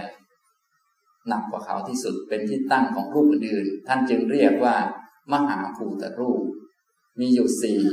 [1.27, 4.75] หนักกว่าเขาที่สุดเป็นที่ตั้งของรูปอื่นๆท่านจึงเรียกว่า
[5.33, 6.43] มหาภูตรูป
[7.19, 7.83] มีอยู่สี่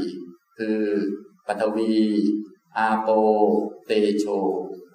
[0.59, 0.79] คือ
[1.47, 1.95] ปฐวี
[2.77, 3.09] อาโป
[3.87, 4.25] เตโช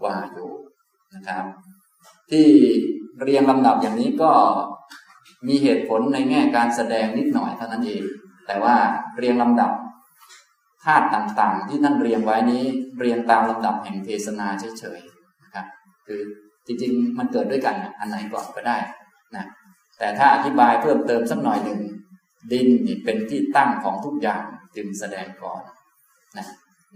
[0.03, 0.37] วาโย
[1.15, 1.45] นะครับ
[2.31, 2.49] ที่
[3.23, 4.31] เรียงลำดับอย่างนี้ก็
[5.47, 8.03] มีเหตุผลในแง่การแสดงนิดหน่อยเท่านั้นเอง
[8.47, 8.75] แต่ว่า
[9.17, 9.71] เรียงลำดับ
[10.83, 12.63] ธาตุต่างๆ ที่ท่านเรียงไว้นี้
[12.99, 15.65] เรียงตามลำดับแห่งเทศนาเฉยๆนะครับ
[16.07, 16.21] คือ
[16.65, 18.77] จริงๆ มันเกิดด้วยกันอันไหนก่อนก็ได้
[19.35, 19.45] นะ
[19.97, 21.79] แต่ถ้าอธิบายเพิ่มเติมสักหน่อยหนึ่ง
[22.51, 24.43] ดินนี่เป็นที่ตั้งของทุกอย่าง
[24.75, 25.61] จึงแสดงก่อน
[26.37, 26.47] นะ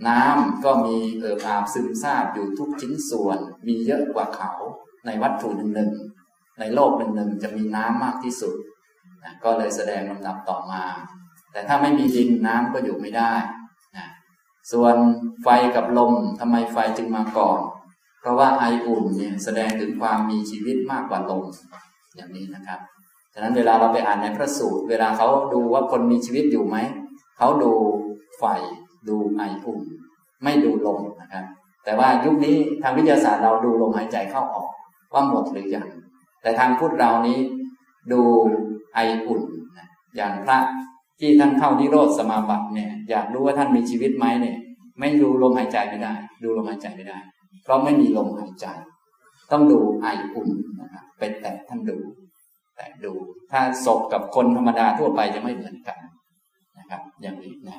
[0.07, 4.51] น้ำก็มีเอิบอาบซึมซาบอยู่ทุกชิ้นส่วน มีเยอะกว่าเขา
[5.05, 5.91] ในวัตถุหนึ่งหนึ่ง
[6.59, 8.55] ในโลกหนึ่งหนึ่งจะมีน้ำมากที่สุด
[9.23, 10.83] นะก็เลยแสดงลำดับต่อมา
[11.51, 13.33] แต่ถ้าไม่มีดินน้ำก็อยู่ไม่ได้
[13.97, 14.07] นะ
[14.71, 14.95] ส่วน
[15.43, 17.59] ไฟกับลมทำไมไฟจึงมาก่อน
[18.19, 21.43] เพราะว่าไออุ่นเนี่ยแสดงถึงความมีชีวิตมากกว่าลม
[22.15, 22.79] อย่างนี้นะครับ
[23.33, 26.77] ฉะนั้นเวลาเราไปอ่านในพระสูตร เวลาเขาดูว่าคนมีชีวิตอยู่ไหม
[27.37, 27.71] เขาดู
[28.37, 28.43] ไฟ
[29.09, 29.79] ดูไออุ่น
[30.43, 31.45] ไม่ดูลมนะครับ
[31.85, 34.69] แต่ว่ายุคนี้ทางวิทยาศาสตร์เราดูลมหายใจเข้าออก
[35.13, 35.87] ว่าหมดหรือยัง
[36.43, 37.39] แต่ทางพุทธเรานี้
[38.11, 38.21] ดู
[38.93, 39.41] ไออุ่น
[39.77, 40.57] นะอย่างพระ
[41.19, 44.57] ที่ท่านเข้านิโรธสมาบัติเนี่ย อยากรู้ว่าท่านมีชีวิตไหมเนี่ย
[44.99, 47.17] ไม่ดูลมหายใจไม่ได้ ดูลมหายใจไม่ได้
[47.63, 48.67] เพราะไม่มีลมหายใจ
[49.51, 50.49] ต้องดูไออุ่น
[50.81, 51.97] นะครับเป็นแต่ท่านดู
[52.75, 53.13] แต่ดู
[53.51, 55.97] ถ้าศพกับคนธรรมดาทั่วไปจะไม่เหมือนกัน
[56.77, 57.77] นะครับ อย่างนี้นะ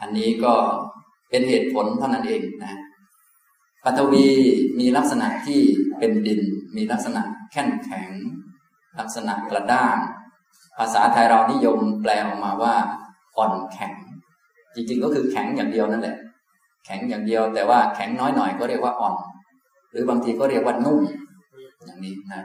[0.00, 0.54] อันนี้ก็
[1.30, 2.72] เป็นเหตุผลเท่านั้นเองนะ
[3.84, 4.26] ปัทวี
[4.78, 5.60] มีลักษณะที่
[6.04, 6.42] เป็นดิน
[6.76, 8.10] มีลักษณะแข็งแข็ง
[8.98, 9.96] ลักษณะกระด้าง
[10.78, 12.74] ภาษาไทยเรานิยมแปลออกมาว่า
[13.36, 13.92] อ่อนแข็ง
[14.74, 16.16] จริงๆก็คือแข็งอย่างเดียวนั่นแหละ
[16.84, 19.14] แข็งอย่างเดียว แต่ว่าแข็งน้อยหน่อยก็เรียกว่าอ่อน
[19.90, 21.00] หรือบางทีก็เรียกว่านุ่ม
[21.84, 22.42] อย่างนี้นะ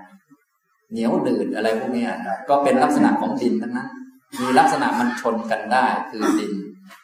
[0.91, 2.05] เหนียวดืดอะไรพวกนี้
[2.49, 3.89] ก็เป็นลักษณะของดินทั้งนั้น
[4.41, 6.53] มีลักษณะมันชนกันได้คือดิน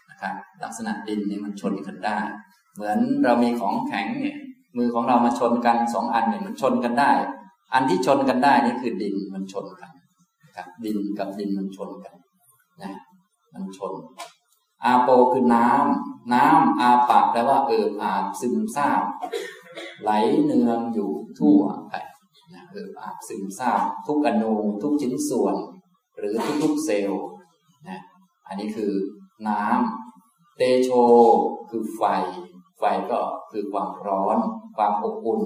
[0.10, 2.18] นะครับลักษณะดินนี่มันชนกันได้
[2.74, 4.38] เหมือนเรามีของแข็งเนี่ย
[4.78, 7.12] มือของเรามาชนกันสองอันเนี่ยมันชนกันได้
[7.74, 9.92] อันที่ชนกันได้นี่คือดินมันชนกัน
[10.56, 12.16] ครับดินกับดินมันชนกัน
[12.82, 12.94] นะ
[13.54, 13.94] มันชน
[14.84, 19.04] อาโปคือน้ำน้ำอาปะแปลว่าเอิบอาบซึมซาบ
[20.02, 20.12] ไหล
[20.44, 21.94] เนืองอยู่ทั่วไป
[22.54, 25.56] นะเอิบอาบซึมซาบทุกอนูทุกชิ้นส่วน
[26.18, 27.26] หรือทุกๆเซลล์
[27.88, 28.00] นะ
[28.48, 28.92] อันนี้คือ
[29.48, 30.90] น้ำเตโช
[31.70, 32.02] คือไฟ
[33.12, 33.20] ก็
[33.52, 34.38] คือความร้อน
[34.78, 35.42] ความอบอุ่น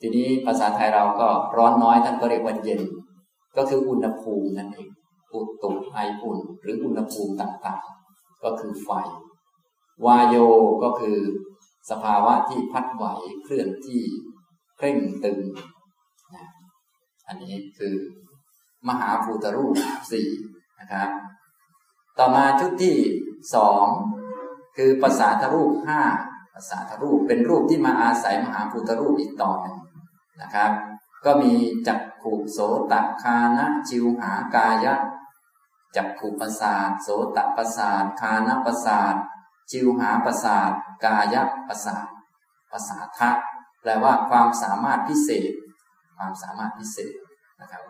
[0.00, 2.82] ทีนี้ภาษาไทยเราก็ร้อนน้อยท่านก็เรียกว่าเย็น
[3.56, 4.90] ก็คืออุณหภูมินั่นเอง
[5.34, 8.90] อุตุไออุ่น หรืออุณหภูมิต่างๆ ก็คือไฟ
[10.06, 10.36] วายโย
[10.82, 11.18] ก็คือ
[11.90, 13.04] สภาวะที่พัดไหว
[13.44, 14.02] เคลื่อนที่
[14.76, 15.40] เคร่งตึง
[16.34, 16.46] นะ
[17.28, 17.94] อันนี้คือ
[18.88, 19.74] มหาภูตรูป
[20.12, 20.28] สี่
[20.80, 21.08] นะครับ
[22.18, 22.96] ต่อมาชุดที่
[23.54, 23.86] สอง
[24.76, 26.00] คือภาษาทรูปห้า
[26.54, 29.76] ภาษาทรูปเป็นรูปที่มาอาศัยมหาภูตรูปอีกต่อหนึ่ง
[30.42, 30.70] นะครับ
[31.24, 31.54] ก็มี
[31.86, 32.58] จักขุโส
[32.92, 34.94] ตคานะจิวหากายะ
[35.96, 39.14] จักขุประสาทโสตประสาทคานะประสาท
[39.70, 40.70] จิวหาประสาท
[41.04, 42.06] กายะประสาท
[42.70, 43.30] ภาษาทะ
[43.80, 45.52] แปลว่าความสามารถพิเศษ
[46.16, 47.14] ความสามารถพิเศษ
[47.60, 47.82] นะครับ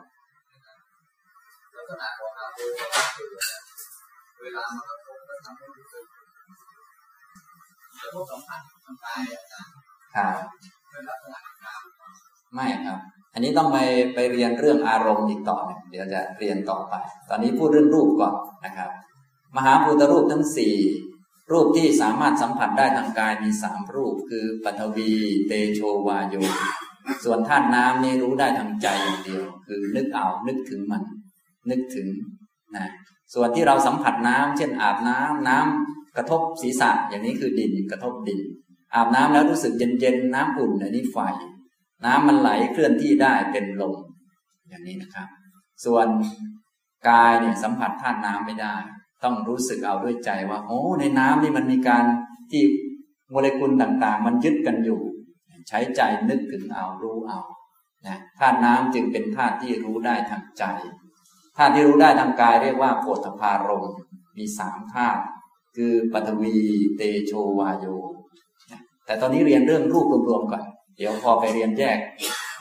[1.74, 2.66] ลักษณะของอาภู
[4.42, 5.01] เวลามา
[8.12, 9.72] กระทบสัมผัสทางกายอาจารย์
[10.14, 10.36] ครับ
[10.90, 11.40] เป็นลักษณะ
[12.54, 12.98] ไม่ครับ
[13.34, 13.78] อันนี้ต้องไป
[14.14, 16.94] ไปเรียนเรื่องอารมณ์อีกต่อหนึ่งเดี๋ยวจะเรียนต่อไป
[17.28, 18.90] ตอนนี้พูดเรื่องรูปก่อนนะครับ
[19.56, 20.76] มหาภูตรูปทั้งสี่
[21.52, 25.12] รูปที่สามารถสัมผัสได้ทางกายมีสามรูปคือปฐวี
[25.48, 26.34] เตโชวาโย
[27.24, 31.02] ส่วนธาตุน้ำนี่รู้ได้ทางใจอย่างเดียว คือนึกเอานึกถึงมัน
[31.70, 32.08] นึกถึง
[32.76, 32.86] นะ
[33.34, 38.40] ส่วนที่เราสัมผัสน้ำเช่นอาบน้ำน้ำ กระทบศีรษะอย่างนี้คือดินกระทบดิน
[38.94, 41.16] อาบน้ำแล้วรู้สึกเย็นๆน้ำอุ่นอันนี้ไฟ
[42.04, 43.96] น้ำมันไหลเคลื่อนที่ได้เป็นลม
[44.68, 45.28] อย่างนี้นะครับ
[45.84, 46.06] ส่วน
[47.08, 48.76] กายเนี่ยสัมผัสธาตุน้ำไม่ได้
[49.24, 52.04] ต้องรู้สึกเอาด้วยใจว่าโอ้ในน้ำนี่มันมีการ
[52.50, 52.62] ที่
[53.30, 55.00] โมเลกุลต่างๆ มันยึดกันอยู่
[55.68, 57.40] ใช้ใจนึกถึงเอารู้เอา
[58.06, 60.64] นะธาตุน้ำจึงเป็นธาตุที่รู้ได้ทางใจ
[61.56, 63.86] ธาตุที่รู้ได้ทางกายเรียกว่าโพธพารม
[64.36, 65.22] มีสามธาตุ
[65.76, 66.54] คือปฐวี
[66.96, 67.86] เตโชวาโย
[69.06, 70.64] แต่ตอนนี้เรียนเรื่องรูปรวมๆก่อน
[70.96, 71.98] เดี๋ยวพอไปเรียนแยก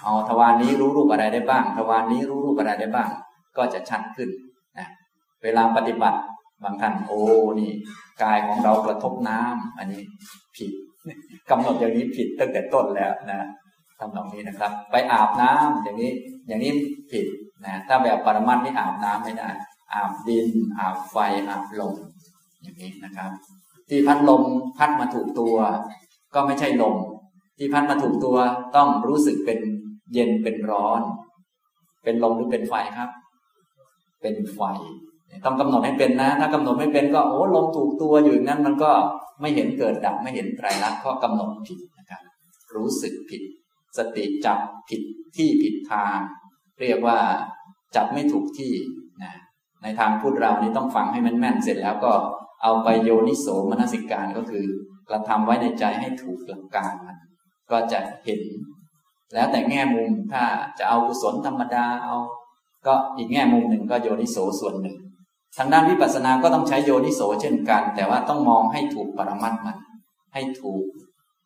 [0.04, 3.10] เอาทวารนนี้รู้รูปอะไรได้บ้าง ทวารนนี้รู้รูปอะไรได้บ้าง
[3.58, 4.30] ก็จะชัดขึ้น
[4.78, 4.88] นะ
[5.44, 6.20] เวลาปฏิบัติ
[6.64, 7.22] บางท่านโอ้
[7.60, 7.72] นี่
[8.24, 10.02] กายของเรากระทบน้ำอันนี้
[10.58, 10.72] ผิด
[11.50, 13.40] กำหนดอย่างนี้ผิดตั้งแต่ต้นแล้วนะ
[14.00, 16.12] ทำตรงนี้นะครับ ไปอาบน้ำอย่างนี้
[16.48, 16.72] อย่างนี้
[17.12, 17.26] ผิด
[17.66, 19.50] นะถ้าแบบปรมัตนี่อาบน้ำไม่ได้
[19.94, 20.48] อาบดิน
[20.80, 21.16] อาบไฟ
[21.50, 21.96] อาบลม
[22.62, 23.32] อย่างนี้นะครับ
[23.90, 24.44] ที่พัดลม
[24.78, 25.56] พัดมาถูกตัว
[26.36, 26.96] ก็ไม่ใช่ลม
[27.58, 28.38] ที่พัดมาถูกตัว
[28.76, 29.60] ต้องรู้สึกเป็น
[30.14, 31.02] เย็นเป็นร้อน
[32.04, 33.10] เป็นลมหรือเป็นไฟครับ
[34.22, 34.62] เป็นไฟ
[35.46, 38.92] ต้องกำหนดให้เป็นนะ ถ้ากำหนดไม่เป็นก็โอ้ลมถูกตัวอยู่อย่างนั้นมันก็
[39.42, 42.22] ไม่เห็นเกิดดับไม่เห็นไตรลักษณ์ก็กำหนดผิดนะครับ
[42.76, 43.42] รู้สึกผิด
[43.98, 45.02] สติจับผิด
[45.36, 46.18] ที่ผิดทาง
[46.82, 47.20] เรียกว่า
[47.96, 48.74] จับไม่ถูกที่
[49.24, 49.34] นะ
[49.84, 52.14] ในทางพูดเรานี้ต้องฟังให้มันแม่นเสร็จแล้วก็
[52.64, 54.66] เอาไปโยนิโสมนสิการก็คือ
[55.10, 57.18] กระทำไว้ในใจให้ถูกหลักการมัน
[57.72, 58.42] ก็จะเห็น
[59.34, 60.44] แล้วแต่แง่มุมถ้า
[60.78, 62.16] จะเอากุศลธรรมดาเอา
[62.86, 64.98] ก็อีกแง่มุมหนึ่งก็โยนิโสส่วนหนึ่ง
[65.58, 69.78] ทางด้านวิปัสสนาก็ต้องใช้โยนิโสเช่นกัน แต่ว่าต้องมองให้ถูกปรมัตมัน
[70.34, 70.84] ให้ถูก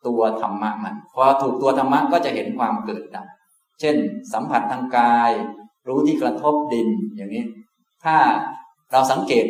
[0.08, 3.28] ตัวธรรมะมันพอถูกตัวธรรมะก็จะเห็นความเกิดดับ
[3.80, 3.96] เช่น
[4.34, 5.32] สัมผัสทางกาย
[5.88, 7.46] รู้ที่กระทบดินอย่างนี้
[8.06, 8.18] ถ้า
[8.92, 9.46] เราสังเกต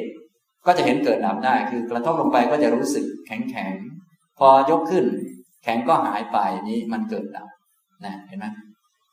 [0.66, 3.72] ก็จะเห็นเกิดดับได้ คือกระทบลงไปก็จะรู้สึกแข็งแข็ง
[4.40, 5.06] พอยกขึ้น
[5.64, 6.38] แข็งก็หายไป
[6.70, 7.48] นี้มันเกิดดับ
[8.06, 8.46] นะเห็นไหม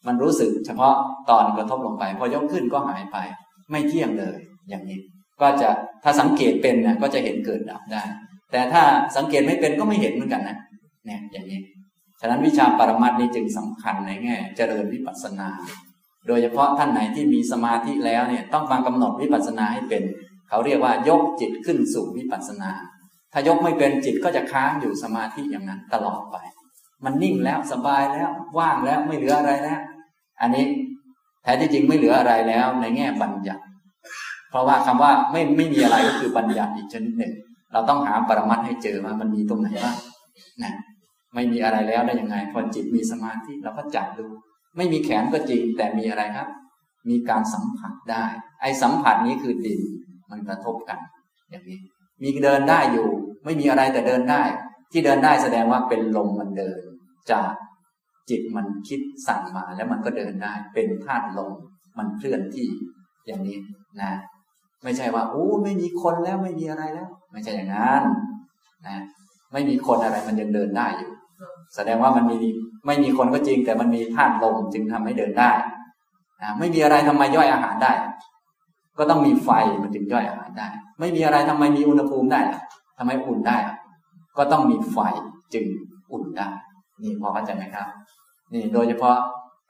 [0.06, 0.94] มันรู้สึกเฉพาะ
[1.30, 3.18] ตอนกระทบลงไป พอยกขึ้นก็หายไป
[3.70, 4.98] ไม่เที่ยงเลย อย่างนี้
[5.40, 5.68] ก็จะ
[6.04, 8.02] ถ้าสังเกตเป็นนะก็จะเห็นเกิดดับได้
[8.52, 8.82] แต่ถ้า
[9.16, 10.56] สังเกตไม่เป็นก็ไม่เห็นเหมือนกันนะ
[11.06, 11.60] เนี่ยอย่างนี้
[12.20, 15.48] ฉะนั้นวิชาปรมัตนี้จึงสำคัญในแง่เจริญวิปัสสนา
[16.26, 20.02] โดยเฉพาะท่านไหนที่มีสมาธิแล้วเนี่ยต้องมากำหนดวิปัสสนาให้เป็น
[20.48, 22.70] เขาเรียกว่ายกจิตขึ้นสู่วิปัสสนา
[23.32, 26.36] ถ้ายกไม่เป็นจิตก็จะค้างอยู่สมาธิอย่างนั้นตลอดไป
[27.04, 29.80] มันนิ่งแล้วสบายแล้วว่างแล้วไม่เหลืออะไรแล้ว
[30.40, 30.66] อันนี้
[31.42, 33.62] แท้ที่จริงไม่เหลืออะไรแล้ว ในแง่บัญญัติ
[34.50, 37.32] เพราะว่าคำว่าไม่ไม่มีอะไรก็คือบัญญัติอีกชนิดหนึ่ง
[37.72, 39.96] เราต้องหาปรมัตให้เจอว่ามันมีตรงไหนบ้าง
[40.62, 40.72] นะ
[41.34, 44.26] ไม่มีอะไรแล้วได้ยังไง พอจิตมีสมาธิเราก็จับดู
[44.76, 46.48] ไม่มีแขนก็จริงแต่มีอะไรครับ
[47.08, 48.24] มีการสัมผัสได้
[48.60, 49.80] ไอ้สัมผัสนี้คือดิน
[50.30, 50.98] มันกระทบกัน
[51.50, 51.78] อย่างนี้
[52.22, 53.08] มีเดินได้อยู่
[53.44, 54.42] ไม่มีอะไรแต่เดินได้
[54.92, 56.80] ที่เดินได้แสดงว่าเป็นลมมันเดิน
[57.32, 57.52] จาก
[58.30, 61.52] จิตมันคิดสั่งมาแล้วมันก็เดินได้ เป็นธาตุลม
[61.98, 62.68] มันเคลื่อนที่
[63.26, 63.56] อย่างนี้
[64.02, 64.12] นะ
[64.82, 68.02] ไม่ใช่ว่าโอ้ไม่มีคนแล้วไม่มีอะไรแล้ว ไม่ใช่อย่างนั้น
[68.86, 68.98] นะ
[69.52, 71.11] ไม่มีคนอะไรมันยังเดินได้อยู่
[71.74, 72.38] แสดงว่ามันมี
[72.86, 75.50] ไม่มีคนก็จริง แต่มันมีธาตุลมจึงทำให้เดินได้
[76.58, 77.92] ไม่มีอะไรทำไมย่อยอาหารได้
[78.98, 79.48] ก็ต้องมีไฟ
[79.82, 80.68] มันจึงย่อยอาหารได้
[81.00, 82.40] ไม่มีอะไรทำไมมีอุณหภูมิได้
[82.98, 83.56] ทำไมอุ่นได้
[84.38, 84.98] ก็ต้องมีไฟ
[85.54, 85.64] จึง
[86.12, 86.48] อุ่นได้
[87.02, 87.86] นี่พอเข้าใจไหมครับ
[88.52, 89.16] นี่โดยเฉพาะ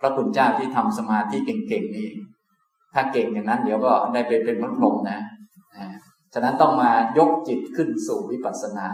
[0.00, 2.08] พระคุณเจ้าที่ทำสมาธิเก่งๆนี่
[2.94, 5.18] ถ้าเก่งอย่างนั้น เดี๋ยวก็ได้ไปเป็นพระพรหมนะ
[6.34, 8.86] ฉะนั้นต้องมายกจิตขึ้นสู่วิปัสสนา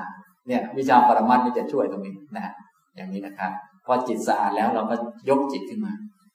[0.47, 2.53] เนี่ย วิชาปรมัตถ์นี่จะช่วยตรงนี้นะ
[2.99, 3.53] อย่างนี้นะครับ
[3.87, 4.97] พอจิตสะอาดแล้วเราก็
[5.29, 5.93] ยกจิตขึ้นมา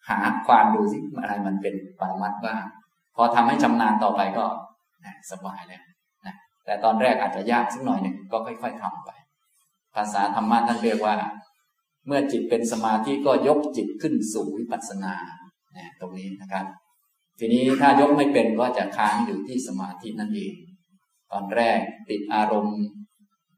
[0.10, 2.64] หาความดูสิอะไรมันเป็นปรมัตบ้าง
[3.16, 4.46] พอทำให้ชำนาญต่อไปก็
[5.32, 5.84] สบายแล้ว
[6.26, 9.10] นะแต่ตอนแรกอาจจะยากสักหน่อยหนึ่งก็ค่อย ๆทำไป
[9.96, 11.16] ภาษาธรรมะท่านเรียกว่า
[12.08, 15.14] เมื่อจิตเป็นสมาธิก็ยกจิตขึ้นสู่วิปัสสนา
[15.76, 16.66] นี่ยตรงนี้นะครับ
[17.40, 20.54] ทีนี้ถ้ายกไม่เป็นก็จะค้างอยู่ที่สมาธินั่นเอง
[21.32, 22.80] ตอนแรกติดอารมณ์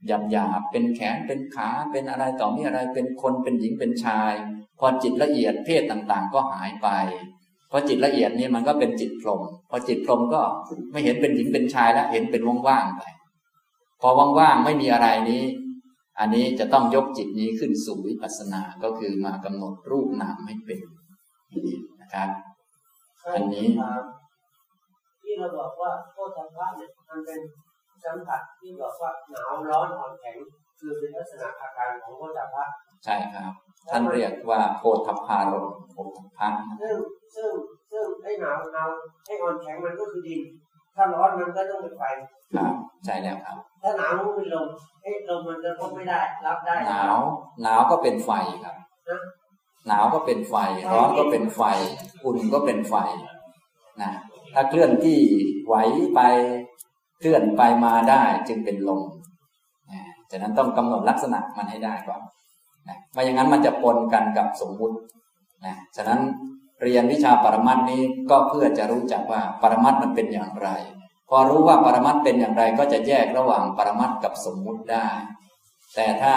[0.08, 4.34] หยาบหยาบเป็นแขนเป็นขาเป็นอะไรต่อมีอะไรเป็นคนเป็นหญิงเป็นชาย
[4.80, 6.88] พอจิตละเอียดเพศต่างๆ ก็หายไป
[7.72, 10.42] พอจิตละเอียดนี่มันก็เป็นจิตพรมพอจิตพรมก็
[10.92, 13.04] ไม่เห็นเป็นหญิงเป็นชายแล้วเห็นเป็นว่างๆไป
[14.02, 15.44] พอว่างๆไม่มีอะไรนี้
[16.20, 20.80] อันนี้จะต้องยกจิตนี้ขึ้นสู่วิปัสสนาก็คือมากำหนดรูปนามให้เป็น
[21.52, 22.30] นี่นะครับ
[23.36, 23.68] อันนี้
[25.22, 27.40] ที่เราบอกว่าโคตรพระเนี่ยมันเป็น
[28.06, 30.38] สัมผัสที่บอกว่าหนาวร้อนอ่อนแข็ง
[30.80, 32.66] คือเป็นลักษณะอาการของโคตรพระ
[33.06, 33.52] ใช่ครับ
[33.92, 36.98] ท่านเรียกว่าโคตรพารมโคตรพันซึ่ง
[37.36, 37.52] ซึ่ง
[37.92, 38.90] ซึ่งให้หนาวหนาว
[39.26, 40.42] ให้อ่อนแข็งมันก็คือดิน
[40.96, 42.04] ถ้าร้อนมันก็ต้องเป็นไฟ
[42.56, 42.74] ครับ
[43.06, 44.68] ใช่แล้วครับ ถ้าหนาวมันเป็นลม
[45.02, 47.18] ให้ลมมันจะพบไม่ได้ รับได้ หนาว
[47.62, 48.32] หนาวก็เป็นไฟ
[48.64, 48.76] ครับ
[49.88, 50.56] หนาวก็เป็นไฟ
[50.94, 51.62] ร้อนก็เป็นไฟ
[52.24, 52.96] อุ่นก็เป็นไฟ
[54.02, 54.12] นะ
[54.54, 55.20] ถ้าเคลื่อนที่
[55.66, 55.76] ไหว
[56.16, 56.20] ไป
[57.20, 59.02] เคลื่อนไปมาได้จึงเป็นลม
[59.92, 60.02] นะ
[60.32, 62.22] ฉะนั้นต้องกำหนดลักษณะมันให้ได้ก่อน
[62.88, 64.98] นะไม่อย่างนั้นมันจะปนกันกับสมมุติ
[65.66, 66.20] นะฉะนั้น
[66.84, 70.70] เรียนวิชาปรมัตนี้ก็เพื่อจะรู้จักว่าปรมัตมันเป็นอย่างไร
[71.30, 75.08] พอรู้ว่าปรมัตเป็นอย่างไรก็จะแยกระหว่างปรมัตกับสมมุติได้
[75.96, 76.36] แต่ถ้า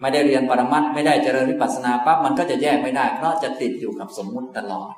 [0.00, 4.92] ไม่ได้เรียนปรมัตไม่ได้เจริญวิปัสสนาปั๊บมันก็จะแยกไม่ได้ เพราะจะติดอยู่กับสมมุติตลอด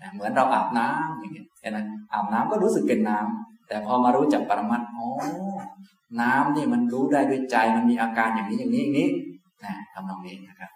[0.00, 1.78] นะเหมือนเราอาบน้ำอย่างเงี้ยนไหม
[2.12, 5.06] อาบน้ำก็รู้สึกเป็นน้ำ แต่พอมารู้จักปรมัตอ๋อ
[6.20, 9.08] น้ำนี่มันรู้ได้ด้วยใจมันมีอาการอย่างนี้อย่างนี้อย่างนี้
[9.64, 10.70] นะทำนองนี้นะครับ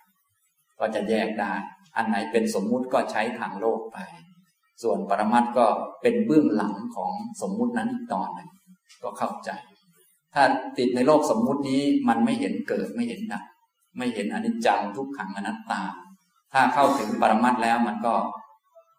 [0.78, 1.52] ก็จะแยกได้
[1.96, 3.98] อันไหนเป็นสมมุติก็ใช้ทางโลกไป
[4.82, 5.66] ส่วนปรมัตก็
[6.02, 8.48] เป็นเบื้องหลังของสมมุตินั้นอีกตอนหนึ่ง
[9.02, 9.50] ก็เข้าใจ
[10.34, 10.42] ถ้า
[10.78, 13.44] ติดในโลกสมมุตินี้มันไม่เห็นเกิดไม่เห็นดับ
[13.96, 15.82] ไม่เห็นอนิจจังทุกขังอนัตตา
[16.52, 18.14] ถ้าเข้าถึงปรมัตแล้วมันก็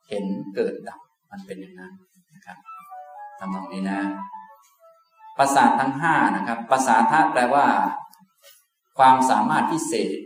[0.10, 0.26] เห็น
[0.56, 1.00] เกิดดับ
[1.32, 1.94] มันเป็นอย่างนั้น
[3.46, 4.02] ทำตรงนี้นะ
[5.38, 7.66] ภาษาทั้งห้านะครับภาษาทะแปลว่า
[8.98, 10.18] ความสามารถพิเศษ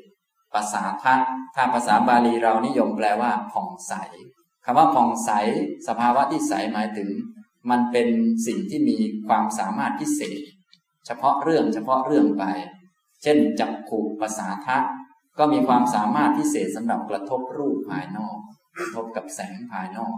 [0.53, 1.13] ภาษาทะ
[1.55, 3.93] ถ้าภาษาบาลีเรานิยมแปลว่าผ่องใส
[4.65, 5.31] คำว่าผ่องใส
[5.87, 7.09] สภาวะที่ใสหมายถึง
[7.69, 8.07] มันเป็น
[8.47, 10.41] สิ่งที่มีความสามารถพิเศษ
[11.05, 12.43] เฉพาะเรื่องเฉพาะเรื่องไป
[13.23, 14.77] เช่น จักขู่ภาษาทะ
[15.39, 18.37] ก็มีความสามารถพิเศษสำหรับกระทบรูปภายนอก
[18.77, 20.17] กระทบกับแสงภายนอก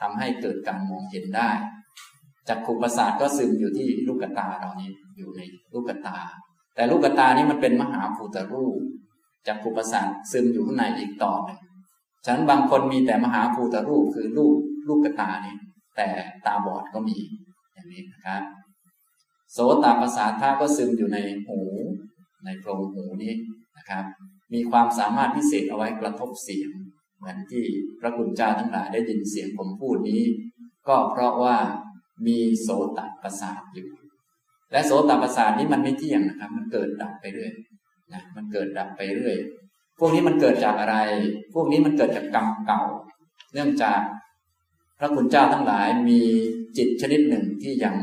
[0.00, 1.50] ทำให้เกิดการมองเห็นได้
[2.48, 5.40] จักขุประสาทก็ซึมอยู่ที่ลูกตาเรานี้อยู่ใน
[5.74, 6.18] ลูกตา
[6.74, 8.78] แต่ลูกตานี้มันเป็นมหาภูตรูป
[9.46, 11.60] จักขุประสาทซึมอยู่ข้างในอีกต่อหนึ่ง
[12.24, 14.54] ฉะนั้นบางคนมีแต่มหาภูตรูปคือลูก
[14.88, 15.56] ลูกตานี่
[15.96, 16.08] แต่
[16.46, 17.18] ตาบอดก็มี
[17.74, 18.42] อย่างนี้นะครับ
[19.52, 21.60] โสตประสาทาก็ซึมอยู่ในหู
[22.44, 23.34] ในโพรงหูนี้
[23.78, 24.04] นะครับ
[24.54, 26.70] มีความสามารถพิเศษเอาไว้กระทบเสียง
[27.16, 27.64] เหมือนที่
[28.00, 30.22] พระคุณเจ้าทั้งหลายได้ยินเสียงผมพูดนี้
[30.88, 31.56] ก็เพราะว่า
[32.26, 33.88] มีโสตประสาทอยู่
[34.72, 37.52] และโสตประสาทนี้มันไม่เที่ยงนะครับ มันเกิดดับไปเรื่อย
[38.12, 39.36] นะมันเกิดดับไปเรื่อย
[39.98, 40.96] พวกนี้มันเกิดจากอะไร
[41.54, 42.82] พวกนี้มันเกิดจากกรรมเก่า
[43.54, 44.00] เนื่องจาก
[44.98, 46.20] พระคุณเจ้าทั้งหลายมี
[46.76, 47.96] จิตชนิดหนึ่งที่ยัง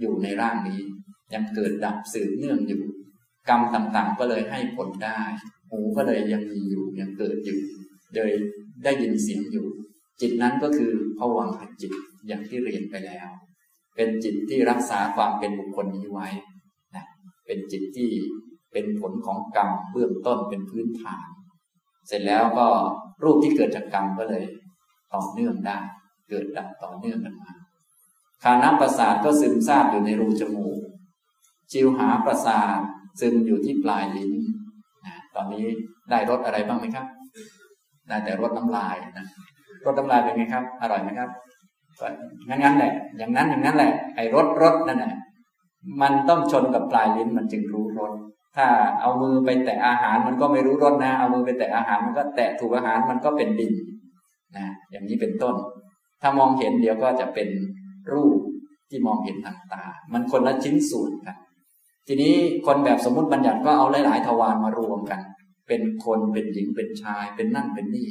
[0.00, 0.80] อยู่ในร่างนี้
[1.34, 2.82] ยังเกิดดับสืบเนื่องอยู่
[3.48, 5.20] กรรมต่างๆ ก็เลยให้ผลได้
[5.70, 7.60] หูก็เลยยังมีอยู่ยังเกิดอยู่
[8.14, 8.30] โดย
[8.84, 9.66] ได้ยินเสียงอยู่
[10.20, 11.92] จิตนั้นก็คือผวังขจิต
[12.26, 13.28] อย่างที่เรียนไปแล้ว
[13.96, 16.28] เป็นจิตที่รักษาความเป็นบุคคลนี้ไว้
[16.94, 17.04] นะ
[17.46, 18.10] เป็นจิตที่
[18.72, 21.26] เป็นผลของกรรมเบื้องต้นเป็นพื้นฐาน
[22.08, 22.66] เสร็จแล้วก็
[23.22, 24.44] รูปที่เกิดจากกรรมก็เลย
[25.14, 25.78] ต่อเนื่องได้
[26.28, 27.52] เกิดดับต่อเนื่องกันมา
[28.42, 30.78] คานาประสาทก็ซึมซาบอยู่ในรูจมูก
[31.72, 32.78] จิวหาประสาท
[33.20, 34.32] ซึมอยู่ที่ปลายลิ้น
[35.06, 35.64] นะตอนนี้
[36.10, 37.06] ได้รสอะไรบ้างไหมครับ
[38.08, 39.26] ได้แต่รสน้ำลายนะ
[39.84, 41.30] รสน้ำลายเป็นไงครับ อร่อยไหมครับ
[42.48, 45.14] งั้นงั้นแหละ อย่างนั้นอย่างนั้นแหละ ไอ้รสรสนั่นแหละ
[46.02, 48.12] มันต้องชนกับปลายลิ้นมันจึงรู้รส
[48.56, 48.66] ถ้า
[49.00, 53.74] เอามือไปแตะอาหารมันก็ไม่รู้รสนะ เอามือไปแตะอาหารมันก็แตะถูกอาหารมันก็เป็นดิน
[54.56, 55.54] นะ อย่างนี้เป็นต้น
[56.20, 57.48] ถ้ามองเห็นเดี๋ยวก็จะเป็น
[58.12, 58.38] รูป
[58.90, 61.36] ที่มองเห็นทางตา มันคนละชิ้นส่วนกัน
[62.06, 62.34] ทีนี้
[62.66, 65.20] คนแบบสมมติบัญญัติก็เอาหลาย ๆ ทวารมารวมกัน
[65.68, 68.08] เป็นคน เป็นหญิง เป็นชาย เป็นนั่น เป็นนี่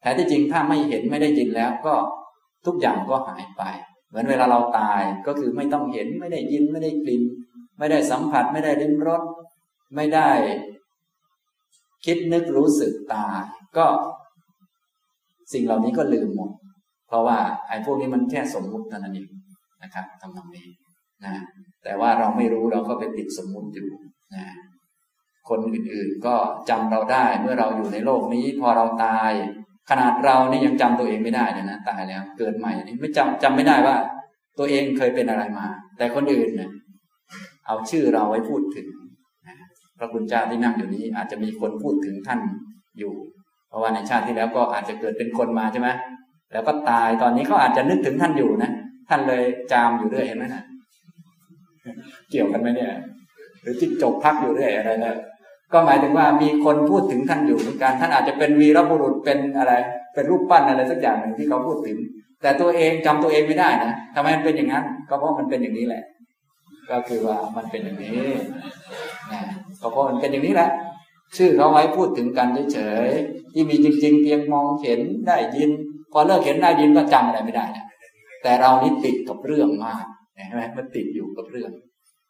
[0.00, 1.94] แท้ที่จริงถ้าไม่เห็นไม่ได้ยินแล้วก็
[2.66, 3.62] ทุกอย่างก็หายไป
[4.08, 7.22] เหมือนเวลาเราตายก็คือไม่ต้องเห็นไม่ได้ยินไม่ได้กลิ่น
[7.78, 9.22] ไม่ได้สัมผัส ไม่ได้ลิ้มรส
[9.94, 10.30] ไม่ได้
[12.04, 13.42] คิดนึกรู้สึกตาย
[13.76, 13.86] ก็
[15.52, 16.50] สิ่งเหล่านี้ก็ลืมหมด
[17.08, 19.28] เพราะว่าไอ้พวกนี้มันแค่สมมุติเท่านั้นเอง
[19.82, 20.68] นะครับทำนองนี้
[21.24, 21.34] นะ
[21.84, 23.88] แต่ว่าเราไม่รู้เราก็ไปติดสมมุติอยู่
[24.34, 24.46] นะ
[25.48, 26.36] คนอื่นๆก็
[26.70, 29.32] จำเราได้เมื่อเราอยู่ในโลกนี้ พอเราตาย
[29.90, 33.96] ขนาดเรานี่ยังจำตัวเองไม่ได้เลยนะตายแล้ว เกิดใหม่นี่ไม่จำจำไม่ได้ว่า
[34.58, 35.66] ตัวเองเคยเป็นอะไรมา
[35.98, 36.70] แต่คนอื่นเนี่ย
[37.66, 38.86] เอาชื่อเราไว้พูดถึง
[39.98, 42.40] พระคุณเจ้าที่นั่งอยู่นี้ อาจจะมีคนพูดถึงท่าน
[42.98, 43.12] อยู่
[43.68, 45.88] เพราะว่าในชาติที่แล้วก็อาจจะเกิดเป็นคนมาใช่ไหม
[46.52, 48.70] แล้วก็ตายตอนนี้เขาอาจจะนึกถึงท่านอยู่นะ
[49.08, 49.42] ท่านเลย
[49.72, 50.62] จามอยู่เรื่อยเห็นไหมนะ
[52.30, 52.92] เกี่ยวกันไหมเนี่ย
[53.60, 55.14] หรือจิตจกพักอยู่เรื่อยอะไรนะ
[55.72, 59.72] ก็หมายถึงว่ามีคนพูดถึงท่านอยู่เหมือนกัน ท่านอาจจะเป็นวีรบุรุษเป็นอะไร
[60.14, 61.98] เป็นรูปปั้นอะไรสักอย่างหนึ่งที่เขาพูดถึง
[62.42, 66.02] แต่ตัวเองจำตัวเองไม่ได้นะทำไมมันเป็นอย่างนั้น ก็เพราะมันเป็นอย่างนี้แหละ
[66.90, 68.26] ก็คือว่ามันเป็นอย่างนี้
[69.32, 69.42] นะ
[69.80, 70.70] ก็เพราะมันเป็นอย่างนี้แหละ
[71.36, 75.70] ชื่อเขาไว้พูดถึงกันเฉยๆที่มีจริง ๆ เพียงมองเห็นได้ยิน
[76.12, 77.86] พอเลิกเห็นได้ยินก็จำอะไรไม่ได้นะ
[78.42, 81.70] แต่เรานี่ติดกับเรื่องมากเห็นไหมมันติดอยู่กับเรื่อง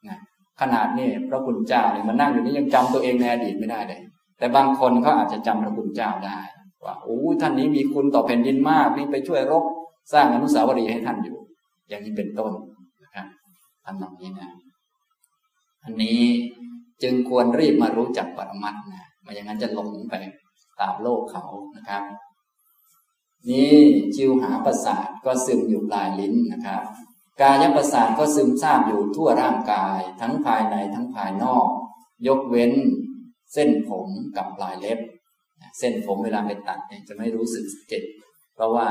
[0.08, 0.18] นะ
[0.60, 4.00] ขนาดนี้พระคุณเจ้าเนี่ยมันนั่งอยู่นี้ยังจำตัวเองในอดีตไม่ได้เลย
[4.38, 6.38] แต่บางคนเขาอาจจะจำพระคุณเจ้าได้
[6.84, 9.64] ว่าโอ้ท่านนี้มีคุณต่อแผ่นดินมากนี่ไปช่วยรบ
[10.12, 11.36] สร้างอนุสาวรีย์ให้ท่านอยู่
[11.88, 12.52] อย่างนี้เป็นต้น
[13.04, 13.26] นะครับ
[13.84, 14.50] ทำนองนี้นะ
[15.84, 16.20] อันนี้
[17.02, 20.14] จึงควรรีบมารู้จักปรมัตนะไม่อย่างนั้นจะหลงไป
[20.80, 21.44] ตามโลกเขา
[21.76, 22.02] นะครับ
[23.50, 23.76] นี่
[24.14, 26.82] จิวหาประสาทก็ซึมอยู่ปลายลิ้นนะครับ
[27.42, 31.68] กายประสาทก็ซึมซาบอยู่ทั่วร่างกาย ทั้งภายในทั้งภายนอก
[32.28, 32.72] ยกเว้น
[33.52, 34.98] เส้นผมกับปลายเล็บ
[35.78, 38.04] เส้นผมเวลาไปตัดเนี่ยจะไม่รู้สึกเจ็บ
[38.54, 38.88] เพราะว่า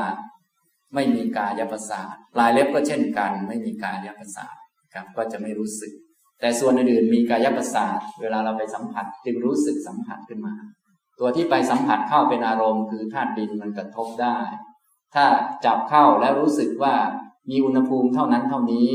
[0.94, 4.54] ไม่มีกายประสาทปลายเล็บก็เช่นกัน ไม่มีกายประสาท
[4.94, 5.92] ครับก็จะไม่รู้สึก
[6.40, 10.54] แต่ส่วนอื่นๆมีกายประสาทเวลาเราไปสัมผัสจึงรู้สึกสัมผัสขึ้นมา
[11.18, 14.38] ตัวที่ไปสัมผัสเข้าเป็นอารมณ์คือธาตุดินมันกระทบได้
[15.14, 15.24] ถ้า
[15.64, 16.94] จับเข้าแล้วรู้สึกว่า
[17.50, 18.90] มีอุณหภูมิเท่านั้นเท่านี้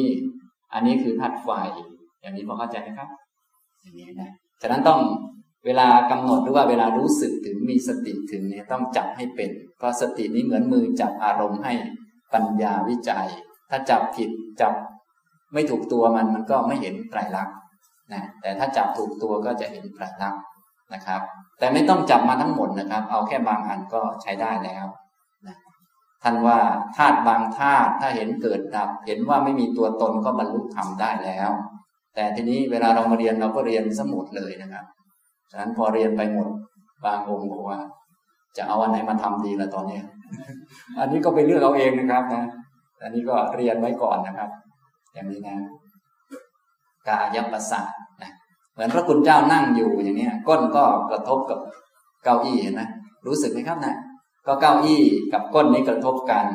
[0.73, 1.49] อันนี้คือธาตุไฟ
[2.21, 3.09] อย่างนี้พอเข้าใจไหมครับ
[3.81, 4.31] อย่างนี้นะ
[4.61, 4.99] ฉะนั้นต้อง
[5.65, 11.73] เวลากำหนดหรือว่าเวลารู้สึกถึงมีสติถึงเนี่ยต้องจับให้เป็น เพราะสตินี้เหมือนมือจับอารมณ์ให้
[12.33, 13.27] ปัญญาวิจัย
[13.69, 14.29] ถ้าจับผิด
[14.61, 14.73] จับ
[15.53, 17.55] ไม่ถูกตัวมันมันก็ไม่เห็นไตรลักษณ์
[18.13, 20.41] นะแต่ถ้าจับถูกตัวก็จะเห็นไตรลักษณ์
[20.93, 21.21] นะครับ
[21.59, 24.85] แต่ไม่ต้องจับมาทั้งหมดนะครับ เอาแค่บางอันก็ใช้ได้แล้ว
[26.23, 26.57] ท่านว่า
[26.97, 31.51] ธาตุบางธาตุถ้าเห็นเกิดดับ เห็นว่าไม่มีตัวตนก็บรรลุธรรมได้แล้ว
[32.15, 34.85] แต่ทีนี้เวลาเรามาเรียนเราก็เรียนสมุดเลยนะครับ
[35.49, 36.49] ฉะนั้นพอเรียนไปหมด
[37.05, 37.79] บางองค์บอกว่า
[38.57, 39.99] จะเอาอันไหนมาทำดีละตอนนี้
[40.99, 42.43] อันนี้ก็ไปเลือกเอาเองนะครับนะ
[43.03, 44.49] อันนี้ก็เรียนไว้ก่อนนะครับ
[45.13, 45.57] อย่างนี้นะ
[47.07, 48.31] กายประสาทนะ
[48.73, 51.59] เหมือนพระคุณเจ้านั่งอยู่อย่างนี้ก้นก็กระทบกับ
[52.23, 52.81] เก้าอี้เห็นไหม
[53.27, 53.95] รู้สึกไหมครับนะ
[54.49, 55.01] ก็เก้าอี้
[55.33, 56.45] กับก้นนี้กระทบกัน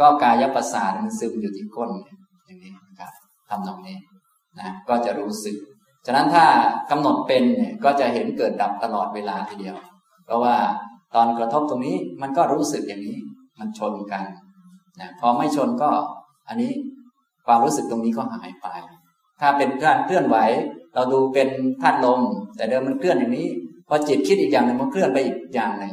[0.00, 1.90] ก็กายประสาทมันซึมอยู่ที่ก้น
[2.46, 3.12] อย่างนี้นะครับ
[3.48, 3.98] ทำตรงนี้
[4.60, 5.56] นะก็จะรู้สึก
[6.06, 6.44] ฉะนั้นถ้า
[6.90, 9.76] กำหนดเป็นเนี่ยก็จะเห็นเกิดดับตลอดเวลาทีเดียว
[10.26, 10.56] เพราะว่า
[11.14, 13.18] ตอนกระทบตรงนี้มันก็รู้สึกอย่างนี้
[13.58, 14.22] มันชนกัน
[15.00, 15.90] นะพอไม่ชนก็
[16.48, 16.72] อันนี้
[17.46, 18.66] ความรู้สึกตรงนี้ก็หายไป
[19.40, 20.36] ถ้าเป็นการเคลื่อนไหว
[20.94, 21.48] เราดูเป็น
[21.82, 22.20] ธาตุลม
[22.56, 23.48] แต่เดิมมันเคลื่อนอย่างนี้
[23.88, 25.92] พอจิตคิดอีกอย่างหนึ่งมันเคลื่อนไปอีกอย่างหนึ่ง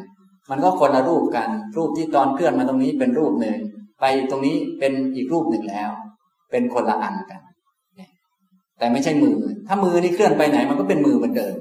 [0.50, 3.58] มันก็คนละรูปกัน รูปที่ตอนเคลื่อนมาตรงนี้เป็นรูปหนึ่ง
[4.02, 5.90] ไปตรงนี้เป็นอีกรูปหนึ่งแล้ว
[6.52, 7.42] เป็นคนละอันกัน
[8.80, 9.36] แต่ไม่ใช่มือ
[9.68, 11.56] ถ้ามือนี่เคลื่อนไปไหน มันก็เป็นมือเหมือนเดิม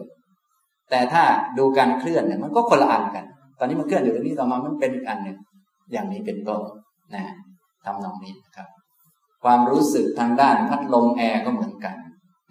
[0.90, 1.22] แต่ถ้า
[1.58, 3.24] ดูการเคลื่อนเนี่ยมันก็คนละอันกัน
[3.58, 5.38] ตอนนี้มันเคลื่อนอยู่ตรงนี้ต่อมามันเป็นอีกอันหนึ่ง
[5.92, 6.60] อย่างนี้เป็นต้น
[7.14, 7.24] นะ
[7.84, 8.68] ทำนองนี้นะครับ
[9.44, 11.96] ความรู้สึกทางด้านพัดลมแอร์ก็เหมือนกัน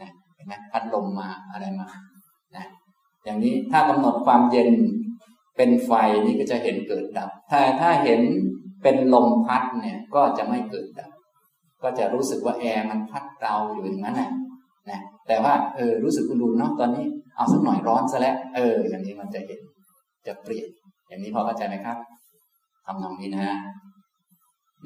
[0.02, 1.88] นะเห็นไหมพัดลมมาอะไรมา
[2.56, 2.65] นะ
[3.26, 4.69] อย่างนี้ถ้ากำหนดความเย็น
[5.62, 5.91] เป็นไฟ
[6.25, 8.21] นี่ก็จะเห็นเกิดดับถ้าถ้าเห็น
[8.83, 11.12] เป็นลมพัดเนี่ยก็จะไม่เกิดดับ
[11.83, 14.29] ก็จะรู้สึกว่าแอร์มันพัดเราอยู่อย่างนั้นนะ
[14.89, 17.05] นะแต่ว่าเออรู้สึกอุ่นๆเนาะตอนนี้
[17.35, 19.60] เอาสักหน่อยร้อนซะแล้วเออ อย่างนี้มันจะเห็น
[20.27, 20.69] จะเปลี่ยน
[21.07, 21.97] อย่างนี้พอเข้าใจไหมครับ
[22.85, 23.49] ทำนองนี้นะ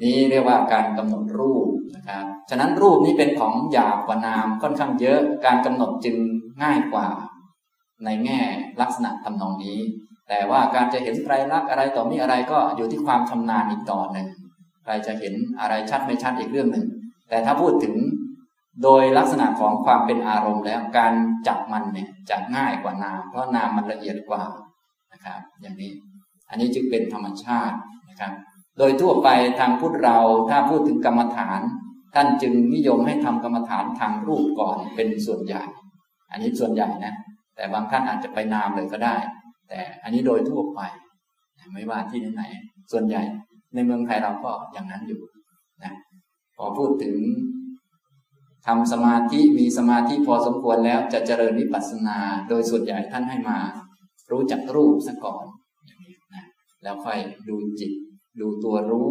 [0.02, 6.16] นี่เรียกว่าการกำหนดรูปนะครับ ฉะนั้นรูปนี้เป็นของหยาบกว่านามค่อนข้างเยอะ การกำหนดจึง
[6.62, 7.08] ง่ายกว่า
[8.04, 8.40] ในแง่
[8.80, 9.78] ลักษณะทำนองนี้
[10.28, 14.28] แต่ว่าการจะเห็นไตรลักษณ์อะไรต่อมีอะไรก็อยู่ที่ความชานาญอีกต่อหนึ่ง
[14.84, 16.86] ใครจะเห็นอะไรชัดไม่ชัดอีกเรื่องหนึ่ง
[17.28, 17.94] แต่ถ้าพูดถึง
[18.82, 21.12] โดยลักษณะของความเป็นอารมณ์แล้วการ
[21.46, 24.42] จับมันเนี่ยจะง่ายกว่านาม เพราะนามมันละเอียดกว่า
[25.12, 25.92] นะครับ อย่างนี้
[26.50, 27.76] อันนี้จึงเป็นธรรมชาติ
[28.10, 28.32] นะครับ
[28.78, 29.28] โดยทั่วไป
[29.60, 30.18] ทางพุทธเรา
[30.50, 31.60] ถ้าพูดถึงกรรมฐาน
[32.14, 35.62] ท่านจึงนิยมให้ทำกรรมฐานทางรูปก่อนเป็นส่วนใหญ่
[36.30, 37.14] อันนี้ส่วนใหญ่นะ
[37.56, 39.16] แต่บางท่านอาจจะไปนามเลยก็ได้
[39.68, 40.80] แต่อันนี้โดยทั่วไป
[41.72, 43.22] ไม่ว่าที่ไหนๆส่วนใหญ่
[43.74, 45.20] ในเมืองไทยเราก็อย่างนั้นอยู่
[45.82, 45.92] นะ
[46.56, 47.16] พอพูดถึง
[48.66, 53.58] ทำสมาธิมีสมาธิพอสมควรแล้วจะเจริญวิปัสสนา โดยส่วนใหญ่ท่านให้มา
[54.30, 55.44] รู้จักรูปซะก่อน
[55.86, 56.44] อย่างนี้นะ
[56.82, 57.92] แล้วค่อยดูจิต
[58.40, 59.10] ดูตัวรู้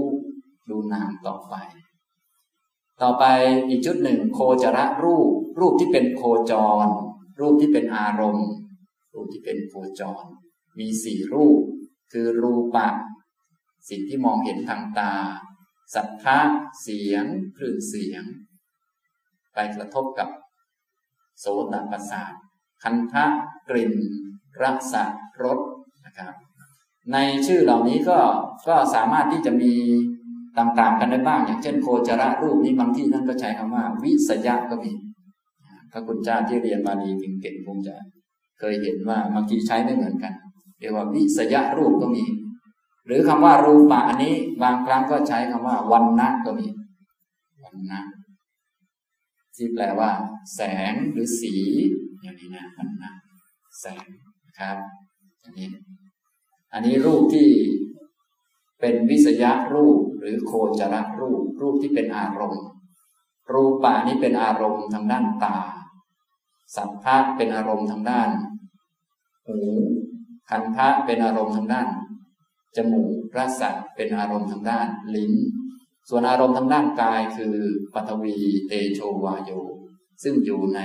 [0.70, 1.56] ดูนามต่อไป
[3.02, 3.26] ต่อไป
[3.70, 5.30] อีกชุดหนึ่งโคจรรูป
[5.60, 6.54] รูปที่เป็นโคจ
[6.86, 6.88] ร
[7.40, 8.50] รูปที่เป็นอารมณ์
[9.14, 10.24] รูปที่เป็นโคจร
[10.80, 11.62] มีสี่รูป
[12.12, 12.90] คือรูปะ
[13.90, 15.14] สิ่งที่มองเห็นทางตา
[15.96, 16.40] สัทธะ
[16.82, 17.26] เสียง
[17.58, 18.24] คลื่นเสียง
[19.54, 20.30] ไปกระทบกับ
[21.40, 22.34] โสตประสาท
[22.84, 23.26] คันทะ
[23.70, 23.94] กลิ่น
[24.62, 24.64] ร
[24.94, 24.96] ส
[25.44, 25.60] รส
[26.06, 26.34] นะครับ
[27.12, 27.18] ใน
[27.48, 28.20] ชื่อเหล่านี้ก็
[28.68, 29.74] ก็สามารถที่จะมี
[30.58, 34.92] ต่างๆกันได้บ้าง อย่างเช่น โคจระรูปนี้บางที่ท่านก็ใช้คำว่า วิสยะก็มี
[35.92, 37.10] พระคุณเจ้าที่เรียนบาลี
[37.42, 37.96] เก่งๆคงจะ
[38.60, 40.34] เคยเห็นว่าบางทีใช้ไม่เหมือนกัน
[40.84, 42.24] เรียกว่าวิสยะรูปก็มี
[43.06, 46.68] หรือคำว่ารูปะอันนี้บางครั้งก็ใช้คำว่าวันนะก็มี
[47.64, 48.00] วันนะ
[49.56, 50.10] ที่แปลว่า
[50.56, 50.62] แส
[50.92, 51.56] งหรือสี
[52.22, 53.12] อย่างนี้นะวันนะ
[53.82, 54.06] แสง
[54.46, 54.78] นะครับ
[55.44, 55.68] อันนี้
[56.74, 57.50] อันนี้รูปที่
[58.80, 62.66] เป็นวิสยะรูปหรือโคจรรูป รูปที่เป็นอารมณ์
[63.54, 65.58] รูปานี้เป็นอารมณ์ทางด้านตา
[66.78, 68.30] สัมภาเป็นอารมณ์ทางด้าน
[69.48, 69.58] หู
[70.56, 71.88] คันทะเป็นอารมณ์ทางด้าน
[72.76, 75.34] จมูกรสะเป็นอารมณ์ทางด้าน ลิ้น
[76.10, 77.56] ส่วนอารมณ์ทางด้านกายคือ
[77.94, 78.38] ปฐวี
[78.68, 79.52] เตโชวาโย
[80.24, 80.80] ซึ่งอยู่ใน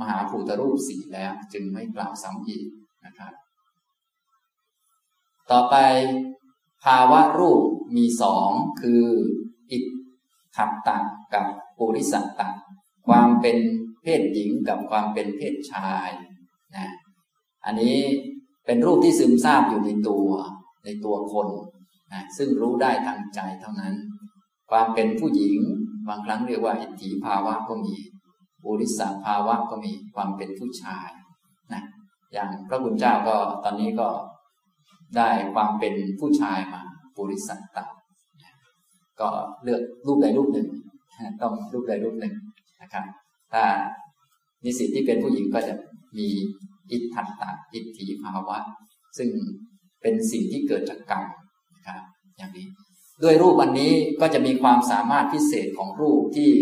[0.00, 2.66] มหาภูตรูปสี่แล้วจึงไม่กล่าวซ้ำอีก
[3.04, 3.32] นะครับ
[5.50, 5.76] ต่อไป
[6.84, 7.62] ภาวะรูป
[7.96, 8.50] มีสอง
[8.80, 9.04] คือ
[9.70, 9.84] อิท
[10.56, 10.98] ธัตตะ
[11.34, 11.44] กับ
[11.78, 12.48] ปุริสัตตะ
[13.06, 13.58] ความเป็น
[14.02, 16.10] เพศหญิงกับความเป็นเพศชาย
[16.76, 16.88] นะ
[17.64, 17.96] อันนี้
[18.70, 20.28] เป็นรูปที่ซึมซาบอยู่ในตัว
[20.84, 21.48] ในตัวคน
[22.12, 23.94] นะซึ่งรู้ได้ทางใจเท่านั้น
[24.70, 25.58] ความเป็นผู้หญิง
[26.08, 27.94] บางครั้งเรียกว่าอิทธิภาวะก็มี
[28.64, 31.08] บุริสภาวะก็มีความเป็นผู้ชาย
[31.72, 31.82] นะ
[32.32, 34.08] อย่างพระคุณเจ้าก็ตอนนี้ก็
[35.16, 36.82] ได้ความเป็นผู้ชายมา
[37.16, 37.84] ปุริสัตตะ
[39.20, 39.28] ก็
[39.62, 40.68] เลือกรูปใดรูปหนึ่ง
[41.42, 42.34] ต้องรูปใดรูปหนึ่ง
[42.82, 43.04] นะครับ
[43.52, 43.64] ถ้า
[44.64, 45.74] นิสิตที่เป็นผู้หญิงก็จะ
[46.18, 46.28] มี
[46.92, 48.58] อิทธัตตะอิทธิภาวะ
[49.18, 49.30] ซึ่ง
[50.02, 51.24] เป็นสิ่งที่เกิดจากกรรม
[51.74, 52.00] นะครับ
[52.36, 52.66] อย่างนี้
[53.22, 56.52] ด้วยรูปอันนี้ก็จะมีความสามารถพิเศษของรูปที่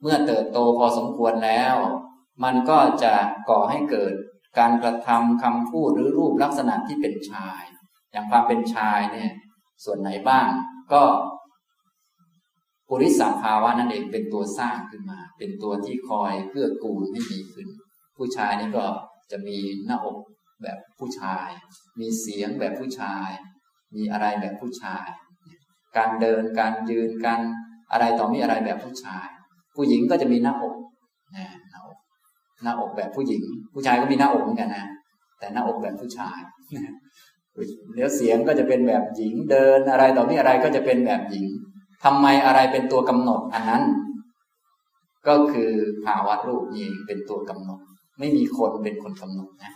[0.00, 1.76] เมื่อเติบโตพอสมควรแล้ว
[2.44, 3.14] มันก็จะ
[3.50, 4.12] ก่อให้เกิด
[4.58, 7.62] การกระทำคำพูดหรือรูปลักษณะที่เป็นชาย
[8.12, 9.32] อย่างความเป็นชายเนี่ย
[9.84, 10.48] ส่วนไหนบ้าง
[10.92, 11.02] ก็
[12.88, 17.68] ปุริสภาวะนั่นเองเป็นตัวสร้างขึ้นมา เป็นตัวที่คอยเพื่อกูลให้มีขึ้น
[18.16, 18.86] ผู้ชายนี่ก็
[19.30, 20.18] จะมีหน้าอก
[20.62, 21.48] แบบผู้ชาย
[22.00, 23.28] มีเสียงแบบผู้ชาย
[23.96, 25.06] มีอะไรแบบผู้ชาย
[25.96, 27.40] การเดินการยืนการ
[27.92, 29.26] อะไรต่อมีอะไรแบบผู้ชาย
[29.76, 30.74] ผู้หญิงก็จะมีหน้าอก
[31.36, 31.98] นะหน้าอก
[32.62, 33.42] หน้าอกแบบผู้หญิง
[33.74, 34.86] ผู้ชายก็มีหน้าอกเหมือนกันนะ
[35.38, 36.38] แต่หน้าอกแบบผู้ชาย
[37.94, 41.46] เดี๋ยวเสียงก็จะเป็นแบบหญิงเดินอะไรต่อมีอะไรก็จะเป็นแบบหญิง
[42.04, 43.82] ทำไมอะไรเป็นตัวกำหนดอันนั้น
[45.28, 45.70] ก็คือ
[46.04, 47.80] ภาวะรูปนี้เป็นตัวกำหนด
[48.18, 49.72] ไม่มีคนเป็นคนกำหนดนะ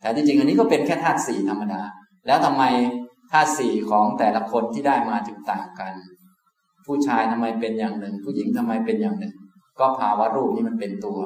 [0.00, 1.80] แต่จริงๆ อันนี้ก็เป็นแค่ธาตุสี่ธรรมดา
[2.26, 2.62] แล้วทำไม
[3.30, 5.92] ธาตุสี่ของแต่ละคนที่ได้มาถึงต่างกัน
[6.86, 9.34] ผู้ชายทำไมเป็นอย่างหนึ่ง ผู้หญิงทำไมเป็นอย่างหนึ่ง
[9.78, 11.18] ก็ภาวะรูปนี้มันเป็นตัว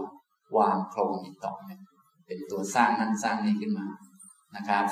[0.59, 1.81] วางโครงอีกต่อนึง
[2.27, 3.87] เป็นตัวสร้างนั่นสร้างนี้ขึ้นมา
[4.57, 4.85] นะครับ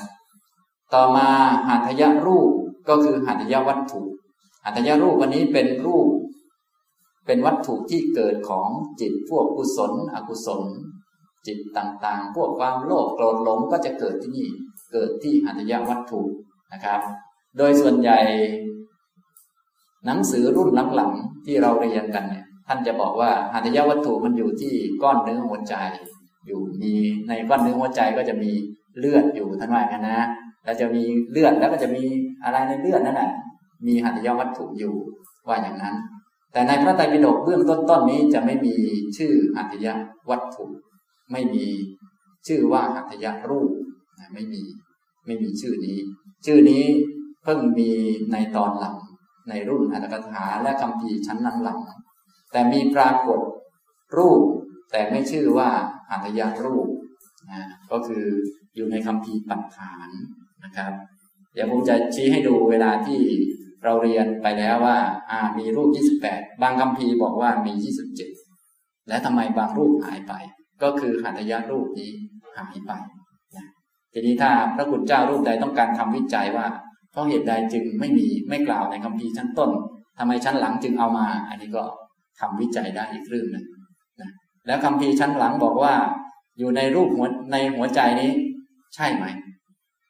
[0.94, 1.28] ต่อมา
[1.68, 2.50] หัตถยรูป
[2.88, 4.00] ก็คือหัตถยวัตถุ
[4.64, 6.08] หัตถยรูปวันนี้เป็นรูป
[7.26, 8.68] เป็นวัตถุที่เกิดของ
[9.00, 10.62] จิตพวกกุศล อกุศล
[11.46, 14.48] จิตต่างๆ พวกความโลภโกรธหลงก็จะเกิดที่นี่
[14.92, 16.20] เกิดที่หัตยวัตถุ
[16.72, 17.00] นะครับ
[17.58, 18.18] โดยส่วนใหญ่
[20.06, 25.74] หนังสือรุ่นหลังๆที่เราเรียนกันเนี่ย ท่านจะบอกว่าหัตยวัตถุมันอยู่ที่ก้อนเนื้อหัวใจ
[26.46, 26.92] อยู่มี
[27.28, 28.50] ในก้อนเนื้อหัวใจก็จะมี
[28.98, 30.18] เลือดอยู่ท่านว่ากันนะ
[30.64, 32.04] แล้วจะมีเลือดแล้วก็จะมี
[32.44, 33.30] อะไรในเลือดนั่นแหละ
[33.86, 34.94] มีหัตถยวัตถุอยู่
[35.48, 35.94] ว่าอย่างนั้น
[36.52, 38.74] แต่ในพระไตรปิฎกเบื้องต้นๆนี้จะไม่มี
[39.16, 39.86] ชื่อหัตถย
[40.30, 40.64] วัตถุ
[41.32, 41.66] ไม่มี
[42.46, 43.70] ชื่อว่าหัตถยรูป
[44.34, 44.62] ไม่มี
[45.26, 45.98] ไม่มีชื่อนี้
[46.46, 46.84] ชื่อนี้
[47.42, 47.90] เพิ่งมี
[48.32, 48.96] ในตอนหลัง
[49.48, 53.40] ในรุ่นอัตถกถาและคำพีชั้นหลังๆแต่มีปรากฏ
[54.16, 54.42] รูป
[54.90, 55.70] แต่ไม่ชื่อว่า
[56.10, 56.88] หัตถยรูป
[57.50, 58.24] นะก็คือ
[58.74, 60.08] อยู่ในคำพีปัฏฐาน
[60.64, 60.92] นะครับ
[61.54, 63.20] เดี๋ยวผมจะชี้ให้ดูเวลาที่
[63.84, 64.98] เราเรียนไปแล้วว่า
[65.30, 65.88] อ่ามีรูป
[66.24, 67.72] 28 บางคำพีบอกว่ามี
[68.40, 70.32] 27 และทำไมบางรูปหายไป
[70.82, 72.10] ก็คือหัตถยารูปนี้
[72.56, 72.92] หายไป
[73.56, 73.66] นะ
[74.12, 76.66] ทีนี้ถ้าพระคุณเจ้ารูปใดต้องการทำวิจัยว่า
[77.10, 79.70] เพราะเหตุใดจึงไม่มีไม่กล่าวในคำพีชั้นต้น
[80.18, 81.84] ทำไมชั้นหลังจึงเอามา อันนี้ก็
[82.40, 83.66] ทำวิจัยได้อีกเรื่องหนึ่ง
[84.20, 84.30] นะ
[84.66, 85.94] แล้วคำพีชั้นหลังบอกว่า
[86.58, 88.30] อยู่ในรูปหัวในหัวใจนี้
[88.94, 89.24] ใช่ไหม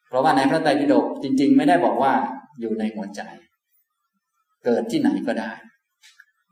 [0.07, 2.13] เพราะว่าในพระไตรปิฎกจริง ๆ ไม่ได้บอกว่า
[2.59, 3.21] อยู่ในหัวใจ
[4.65, 5.51] เกิดที่ไหนก็ได้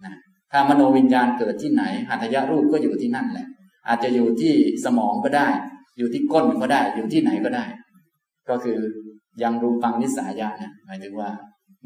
[0.06, 0.16] นะ
[0.52, 3.48] ถ้ามโนวิญญาณเกิดที่ไหนหัตถยรูปก็อยู่ที่นั่นแหละ
[3.90, 4.54] อาจจะอยู่ที่
[4.86, 5.48] สมองก็ได้
[5.98, 7.66] อยู่ที่ก้นก็ได้ อยู่ที่ไหนก็ได้
[8.50, 8.80] ก็คือ
[9.44, 11.30] ยังรูปังนิสายะนะหมายถึงว่า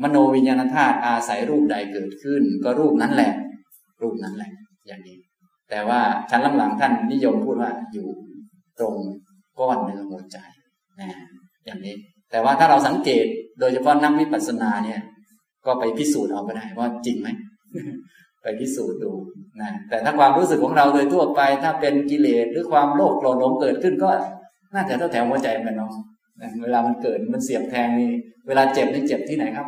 [0.02, 3.32] มโนวิญญาณธาตุอาศัยรูปใดเกิดขึ้น ก็รูปนั้นแหละ
[4.02, 4.52] รูปนั้นแหละ
[4.88, 5.18] อย่างนี้
[5.70, 8.08] แต่ว่าชั้นหลังๆท่านนิยมพูดว่าอยู่
[8.80, 8.96] ตรง
[9.60, 10.38] ก้อนเนื้อหัวใจ
[11.00, 11.10] นะ
[11.66, 11.96] อย่างนี้
[12.32, 13.26] แต่ว่าถ้าเราสังเกต
[13.60, 15.00] โดยเฉพาะนักวิปัสสนาเนี่ย
[15.66, 17.28] ก็ไปพิสูจน์เอาก็ได้ว่าจริงไหม
[18.44, 19.12] ไปพิสูจน์ดู
[19.62, 24.10] นะแต่ถ้าความรู้สึกของเราโดยทั่วไป ถ้าเป็นกิเลสหรือความโลภโกรธหลงเกิดขึ้นก็
[24.74, 25.94] น่าจะเท่าแถวหัวใจมันเนาะ
[26.64, 28.12] เวลามันเกิดมันเสียบแทงนี่
[28.48, 29.68] เวลาเจ็บนี่เจ็บที่ไหนครับ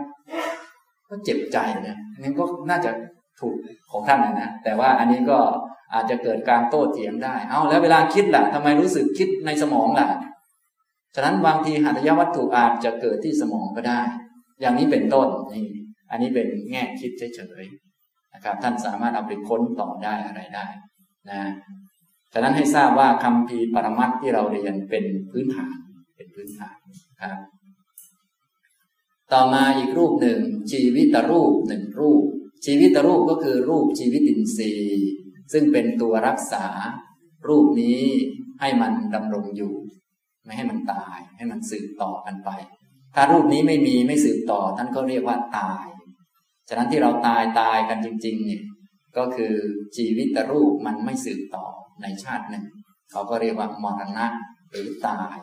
[1.07, 1.57] ก็เจ็บใจ
[1.87, 2.91] นะอันนี้ก็น่าจะ
[3.39, 3.55] ถูก
[3.91, 5.39] ของท่านนะแต่ว่าอันนี้ก็
[5.93, 10.07] อาจจะเกิดการโต้เถียงได้ เอาแล้วเวลาคิดล่ะทำไมรู้สึกคิดในสมองล่ะ
[11.15, 14.01] ฉะนั้นบางทีหัตถยวัตถุอาจจะเกิดที่สมองก็ได้
[14.61, 15.65] อย่างนี้เป็นต้นนี่
[16.11, 17.84] อันนี้เป็นแง่คิดเฉยๆ
[18.45, 20.67] นะครับท่านสามารถเอาไปค้นต่อได้อะไรได้
[21.29, 21.41] นะ
[22.33, 25.75] ฉะนั้นให้ทราบว่าคำพีปรมัตที่เราเรียนเป็นพื้นฐาน
[26.15, 26.77] เป็นพื้นฐาน
[27.21, 27.37] ครับ
[29.33, 30.39] ต่อมาอีกรูปหนึ่ง
[30.71, 32.23] ชีวิตรูปหนึ่งรูป
[32.65, 35.05] ชีวิตรูปก็คือรูปชีวิตินทรีย์
[35.53, 36.65] ซึ่งเป็นตัวรักษา
[37.47, 38.01] รูปนี้
[38.59, 39.73] ให้มันดำรงอยู่
[40.43, 42.49] ไม่ให้มันตาย ให้มันสืบต่อกันไป
[43.15, 45.85] ถ้ารูปนี้ไม่มีไม่สืบต่อ ท่านก็เรียกว่าตาย
[46.69, 48.63] ฉะนั้นที่เราตายตายกันจริง ๆ เนี่ย
[49.17, 49.53] ก็คือ
[49.97, 51.65] ชีวิตรูปมันไม่สืบต่อ
[52.01, 52.65] ในชาติหนึ่ง
[53.11, 54.27] เขาก็เรียกว่ามรณะ
[54.69, 55.35] หรือตาย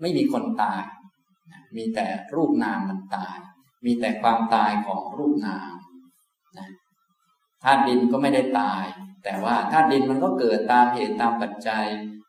[0.00, 0.82] ไม่มีคนตาย
[1.76, 3.36] มีแต่รูปนามมันตาย
[3.84, 5.72] มีแต่ความตายของรูปนาม
[6.58, 6.68] นะ
[7.62, 8.84] ธาตุดินก็ไม่ได้ตาย
[9.24, 11.84] แต่ว่าธาตุดินมันก็เกิดตามเหตุตามปัจจัย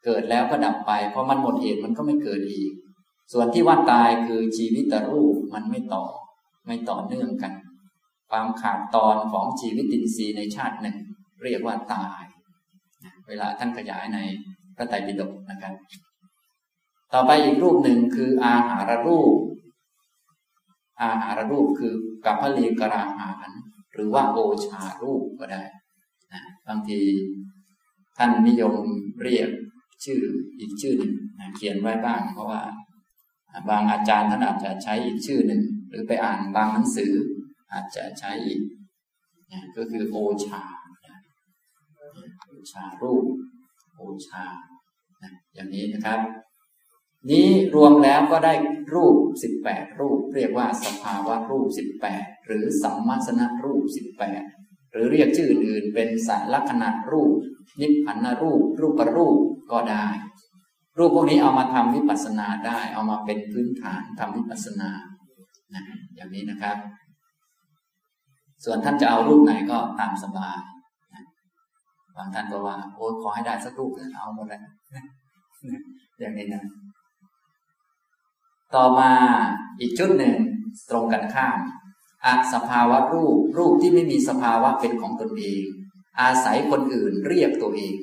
[0.06, 2.72] เกิดแล้วก็ดับไปพอมันหมดเหตุมันก็ไม่เกิดอีก
[3.34, 6.06] ส่วนที่ว่าตายคือชีวิตรูปมันไม่ต่อ
[6.68, 7.54] ไม่ต่อเนื่องกัน
[8.30, 10.97] ความขาดตอนของชีวิตินทรีย์ในชาติหนึ่ง
[11.43, 12.21] เรียกว่าตาย
[13.28, 14.19] เวลาท่านขยายใน
[14.75, 15.73] พระไตรปิฎกนะครับ
[17.13, 19.36] ต่อไปอีกรูปหนึ่งคืออาหารรูป
[21.01, 21.93] อาหารรูปคือ
[22.25, 23.49] กัพลีกราหาร
[23.93, 25.63] หรือว่าโอชารูปก็ได้
[26.34, 26.99] นะบางที
[28.17, 28.75] ท่านนิยม
[29.23, 29.49] เรียก
[30.03, 30.21] ชื่อ
[30.59, 32.61] อีกชื่อหนึ่งนะเขียนไว้บ้างเพราะว่า
[33.69, 37.11] บางอาจารย์ท่านอาจจะใช้อีกชื่อหนึ่ง หรือไปอ่านบางหนังสือ
[37.72, 38.61] อาจจะใช้อีก
[39.76, 40.63] ก็คือโอชา
[42.47, 43.26] โอชารูป
[43.95, 44.45] โอชา
[45.53, 46.20] อย่างนี้นะครับ
[47.32, 48.53] นี้รวมแล้วก็ได้
[48.93, 54.43] รูปสิบแปดรูป เรียกว่าสภาวะรูปสิบแปดหรือสัมมาสนรูปสิบแปด
[54.91, 57.32] หรือเรียกชื่ออื่นเป็นสารลักษณะรูป
[57.82, 59.38] นิพพานรูป รูปรูป
[59.72, 60.07] ก็ได้
[60.97, 64.89] รูปพวกนี้เอามาทำวิปัสสนาได้ เอามาเป็นพื้นฐานทำวิปัสสนา
[65.74, 65.84] นะ
[66.15, 66.78] อย่างนี้นะครับ
[68.66, 70.58] ส่วนท่านจะเอารูปไหนก็ตามสบาย
[72.16, 74.62] บางท่านก็ว่า โอ้ขอให้ได้สักรูปเอาหมดเลย
[76.20, 76.64] อย่างนี้นะ
[78.76, 79.10] ต่อมา
[79.80, 80.36] อีกชุดหนึ่ง
[80.89, 81.58] ตรงกันข้าม
[82.26, 85.64] อสภาวะรูปรูปที่ไม่มีสภาวะเป็นของตนเอง
[86.22, 87.95] อาศัยคนอื่นเรียกตัวเอง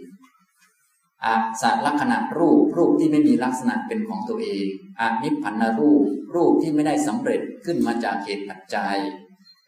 [1.24, 4.66] อาสัลักษณะรูปรูปที่ไม่มีลักษณะเป็นของตัวเอง
[5.00, 8.98] อานิพพานรูปรูปที่ไม่ได้สำเร็จขึ้นมาจากเหตุปัจจัย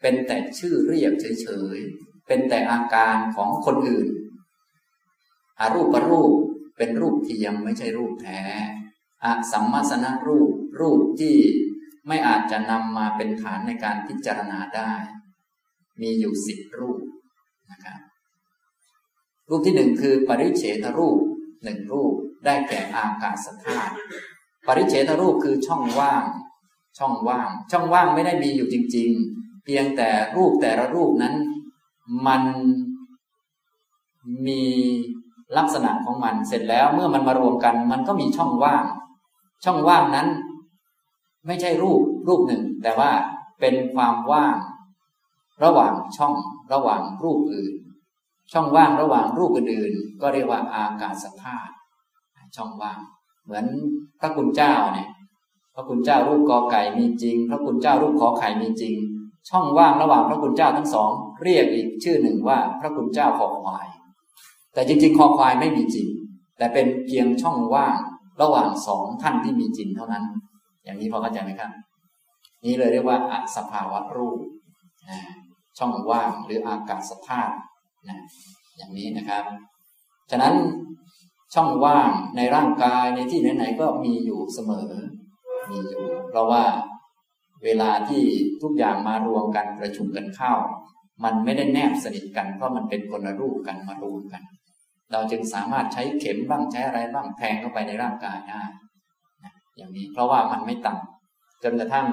[0.01, 4.07] เป็นแต่ชื่อเรียกเฉยๆ เป็นแต่อาการของคนอื่น
[5.59, 6.33] อารูปรูป
[6.77, 8.41] เป็นรูปเทียมไม่ใช่รูปแท้
[9.23, 11.35] อสัมมาสนรูป รูปที่
[12.07, 14.93] ไม่อาจจะนำมาเป็นฐานในการพิจารณาได้
[16.01, 17.01] มีอยู่สิบรูป
[17.71, 17.99] นะครับ
[19.49, 21.17] รูปที่หนึ่งคือปริเฉทรูป
[21.63, 22.13] หนึ่งรูป
[22.45, 23.93] ได้แก่อากาศธาตุ
[24.67, 26.25] ปริเฉทรูปคือช่องว่าง
[26.97, 29.36] ช่องว่าง ช่องว่างไม่ได้มีอยู่จริงๆ
[29.69, 31.35] เพียงแต่รูปแต่ละรูปนั้น
[32.27, 32.43] มัน
[34.47, 34.63] มี
[35.57, 38.85] ลักษณะของมันเสร็จแล้วเมื่อมันมารวมกัน มันก็มีช่องว่าง
[39.65, 40.27] ช่องว่างนั้น
[41.47, 43.11] ไม่ใช่รูปรูปหนึ่ง แต่ว่า
[43.59, 44.55] เป็นความว่าง
[45.63, 46.33] ระหว่างช่อง
[46.73, 47.73] ระหว่างรูปอื่น
[48.51, 51.71] ช่องว่างระหว่างรูปอื่นๆก็เรียกว่าอากาศธาตุ
[52.55, 52.99] ช่องว่าง
[53.43, 53.65] เหมือน
[54.19, 55.09] พระคุณเจ้าเนี่ย
[55.73, 58.95] พพระคุณเจ้ารูปกอไก่มีจริง พระคุณเจ้ารูปขอไข่มีจริง
[59.49, 61.09] ช่องว่างระหว่างพระคุณเจ้าทั้งสอง
[61.43, 63.87] เรียกอีกชื่อหนึ่งว่าพระคุณเจ้าขอควาย
[64.73, 66.07] แต่จริง ๆ คอควายไม่มีจริง
[66.57, 67.97] แต่เป็นเพียงช่องว่าง
[68.41, 70.23] ระหว่างสองท่านที่มีจริงเท่านั้น
[70.83, 71.71] อย่างนี้พอเข้าใจไหมครับ
[72.65, 74.39] นี่เลยเรียกว่าอสภาวะรูป
[75.77, 77.53] ช่องว่างหรืออากาศธาตุ
[78.09, 78.19] นะ
[78.77, 79.43] อย่างนี้นะครับ
[80.31, 80.53] ฉะนั้น
[81.53, 84.89] ช่องว่างในร่างกายในที่ไหนๆก็มีอยู่เสมอ
[85.71, 86.63] มีอยู่ เพราะว่า
[87.63, 88.23] เวลาที่
[88.61, 90.53] ทุกอย่างมารวมกันประชุมกันเข้า
[91.23, 94.43] มันไม่ได้แนบสนิทกันเพราะมันเป็นคนละรูปกันมารวมกัน
[95.11, 98.63] เราจึงสามารถใช้เข็มบ้างใช้อะไรบ้างแทงเข้าไปในร่างกายได้
[99.77, 102.07] อย่างนี้เพราะว่ามันไม่ต่ำจนกระทั่ง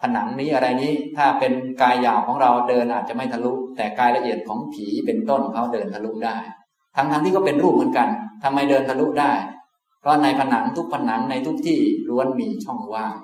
[0.00, 1.52] ผนังนี้อะไรนี้ถ้าเป็น
[1.82, 6.36] กายหยาบของเราเดินอาจจะไม่ทะลุ แต่กายละเอียดของผีเป็นต้นเขาเดินทะลุได้
[6.96, 8.08] ทั้งทั้งที่ก็เป็นรูปเหมือนกัน
[8.44, 9.32] ทำไมเดินทะลุได้
[10.00, 13.14] เพราะในผนังทุกผนังในทุกที่ล้วนมีช่องว่าง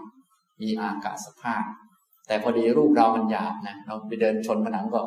[0.63, 1.65] มีอากาศภาพ
[2.27, 5.01] แต่พอดีรูปเรามันหยาบนะเราไปเดินชนผนังก็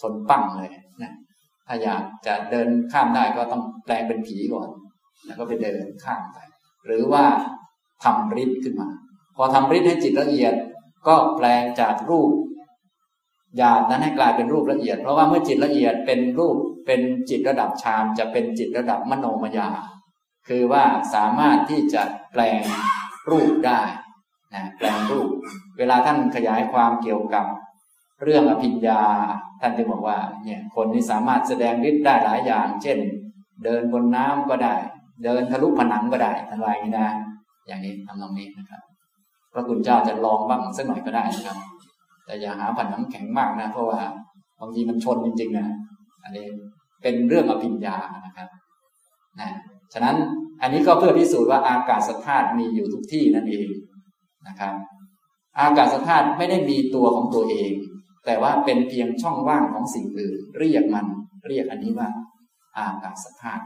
[0.00, 0.70] ชนปั้งเลย
[1.02, 1.12] นะ
[1.66, 4.68] ถ้าอยากจะเดินข้ามได้ก็ต้องแปลงเป็นผีก่อน
[5.26, 6.38] แล้วก็ไปเดินข้ามไป
[6.86, 7.24] หรือว่า
[8.04, 8.88] ทำฤทธิ์ขึ้นมา
[9.36, 10.54] พอทำฤทธิ์ให้จิตละเอียด
[11.08, 12.30] ก็แปลงจากรูป
[13.56, 16.56] หยาบนั้นให้กลายเป็นรูปละเอียด เพราะว่าเมื่อจิตละเอียดเป็นรูป
[16.86, 17.00] เป็น
[17.30, 19.68] จิตระดับฌานจะเป็นจิตระดับมโนมยา
[20.48, 20.84] คือว่า
[21.14, 22.02] สามารถที่จะ
[22.32, 22.62] แปลง
[23.30, 23.82] รูปได้
[24.54, 25.28] นะแปลงรูป
[25.78, 27.44] เวลาท่านขยายความเกี่ยวกับ
[28.22, 29.00] เรื่องอภิญญา
[29.60, 32.98] ท่านจะบอกว่าเนี่ยคนที่สามารถแสดงฤทธิ์ได้หลายอย่าง เช่น
[33.64, 34.74] เดินบนน้ำก็ได้
[35.24, 37.08] เดินทะลุผนังก็ได้ทันไรนี้นะ
[37.66, 38.82] อย่างนี้ทำตรงนี้นะครับ
[39.52, 41.58] พระคุณเจ้าจะลองบ้างสักหน่อยก็ได้นะครับ
[42.26, 44.00] แต่อย่าหาผันน้ำแข็งมากนะ เพราะว่า
[44.60, 45.66] บางทีมันชนจริงๆนะ
[46.22, 46.46] อันนี้
[47.02, 47.96] เป็นเรื่องอภิญญา
[48.26, 48.48] นะครับ
[49.40, 49.48] นะ
[49.92, 50.16] ฉะนั้น
[50.62, 53.68] อันนี้ก็เพื่อพิสูจน์ว่าอากาศธาตุมีอยู่ทุกที่นั่นเอง
[54.48, 54.74] นะครับ
[55.58, 57.72] อากาศธาตุไม่ได้มีตัวของตัวเอง
[58.24, 61.06] แต่ว่าเป็นเพียงช่องว่างของสิ่งอื่น เรียกมัน
[61.46, 62.08] เรียกอันนี้ว่า
[62.78, 63.64] อากาศธาตุ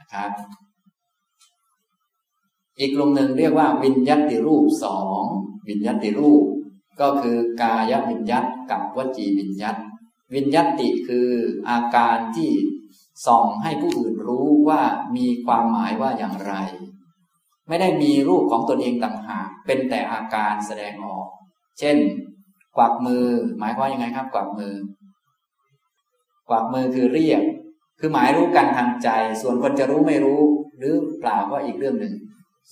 [0.00, 0.30] นะครับ
[2.78, 5.22] อีกกลุ่มหนึ่งเรียกว่าวิญญาติรูปสอง
[5.68, 6.44] วิญญาติรูป
[7.00, 9.76] ก็คือกายวิญญาตกับวจีวิญญาต
[10.34, 11.28] วิญญาติคือ
[11.68, 12.50] อาการที่
[13.26, 14.82] ส่องให้ผู้อื่นรู้ว่า
[15.16, 16.54] มีความหมายว่าอย่างไร
[17.68, 21.26] ไม่ได้มีรูปของตนเองต่างหากเป็นแต่อาการแสดงออก
[21.78, 21.96] เช่น
[22.76, 23.24] กวักมือ
[23.58, 24.74] หมายว่ายังไงครับ กวักมือ
[26.48, 27.42] กวักมือคือเรียก
[28.00, 29.08] คือหมายรู้กันทางใจ
[29.42, 30.40] ส่วนคนจะรู้ไม่รู้
[30.78, 32.14] หรือเปล่าก็อีกเรื่องหนึ่ง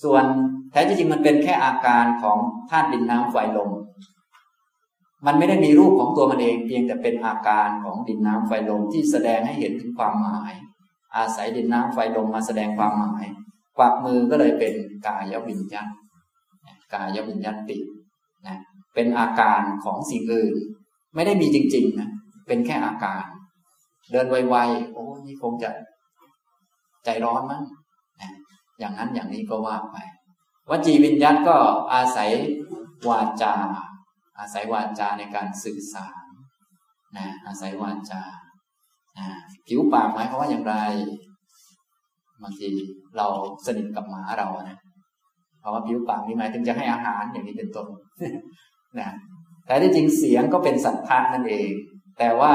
[0.03, 0.23] ส่วน
[0.71, 2.37] แท้จริงมันเป็นแค่อาการของ
[2.69, 3.71] ธาตุดินน้ำไฟลม
[5.25, 10.53] มันไม่ได้มีรูปของตัวมันเอง เพียงแต่เป็นอาการของดินน้ำไฟลมที่แสดงให้เห็นถึงความหมาย
[11.15, 13.25] อาศัยดินน้ำไฟลมมาแสดงความหมาย
[13.77, 14.73] กวักมือก็เลยเป็น
[15.07, 15.89] กายวิญญาณ
[16.93, 17.77] กายวิญญาติ
[18.47, 18.57] นะ
[18.93, 20.55] เป็นอาการของสิ่งอื่น
[21.15, 22.09] ไม่ได้มีจริงๆนะ
[22.47, 23.25] เป็นแค่อาการ
[24.11, 25.69] เดินไวๆโอ้นี่คงจะ
[27.05, 27.63] ใจร้อนมั้ง
[28.79, 29.97] อย่างนั้นอย่างนี้ก็ว่าไป
[30.69, 31.57] วจีวิญญาตก็
[31.93, 32.31] อาศัย
[33.09, 33.53] วาจา
[34.39, 36.23] อาศัยวาจาในการสื่อสาร
[37.17, 38.21] นะอาศัยวาจา
[39.67, 40.75] ผิวปากหมายความว่าอย่างไร
[42.43, 42.69] บางที
[43.17, 43.27] เรา
[43.65, 44.77] สนิทกับหมาเรานะ
[45.59, 47.87] เพราะว่าผิวปากนี่หมายถึงจะให้อาหารอย่างนี้เป็นต้น
[48.99, 49.09] นะ
[49.65, 51.71] แต่ที่จริงเสียงก็เป็นสัทธะนั่นเอง
[52.19, 52.53] แต่ว่า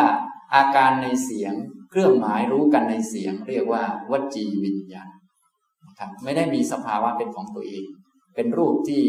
[0.54, 1.54] อาการในเสียง
[1.90, 5.10] เครื่องหมายรู้กันในเสียง เรียกว่าวจีวิญญาณ
[5.98, 7.84] ครับไม่ได้มีสภาวะเป็นของตัวเอง
[8.34, 9.02] เป็นรูปที่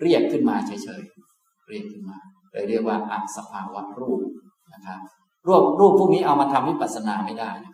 [0.00, 2.18] เรียกขึ้นมาเฉยๆเรียกขึ้นมา
[2.52, 4.20] เลยเรียกว่าอสภาวะรูป
[4.74, 5.00] นะครับ
[5.46, 7.71] รูปรูปพวกนี้เอามาทำวิปัสสนาไม่ได้นะ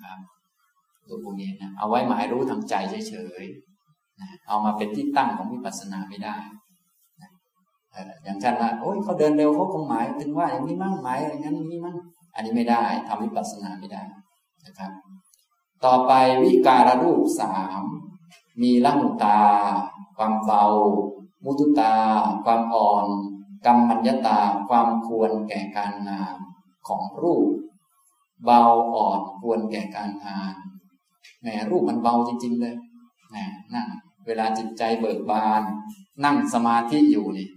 [1.09, 2.74] ครับรูปพวกนี้นะเอาไว้หมายรู้ทางใจ
[3.09, 6.36] เฉยๆนะเอามาเป็นที่ตั้งของวิปัสสนาไม่ได้
[7.20, 7.30] นะ
[8.24, 11.96] อย่างเช่นว่าโอ้ยเขาเดินเร็วเขาคงหมายถึงว่าอย่างนี้มั่งหมายอย่างนั้นอย่างนี้มั่ง
[12.34, 14.02] อันนี้ไม่ได้ทำวิปัสสนาไม่ได้
[14.66, 14.92] นะครับ
[15.84, 17.82] ต่อไปวิการรูปสาม
[18.62, 19.40] มีละมุตา
[20.16, 20.64] ความเบา
[21.44, 21.94] มุตุตา
[22.44, 23.06] ความอ่อน
[23.66, 26.34] กรรมัญญตาความควรแก่การงาน
[26.88, 27.48] ของรูป
[28.44, 28.62] เบา
[28.94, 30.54] อ่อนควรแก่การงาน
[31.43, 32.74] แหมรูปมันเบาจริง ๆ เลย
[33.34, 33.86] นะนั่ง
[34.26, 35.62] เวลาจิตใจเบิกบาน
[36.24, 37.49] นั่งสมาธิอยู่นี่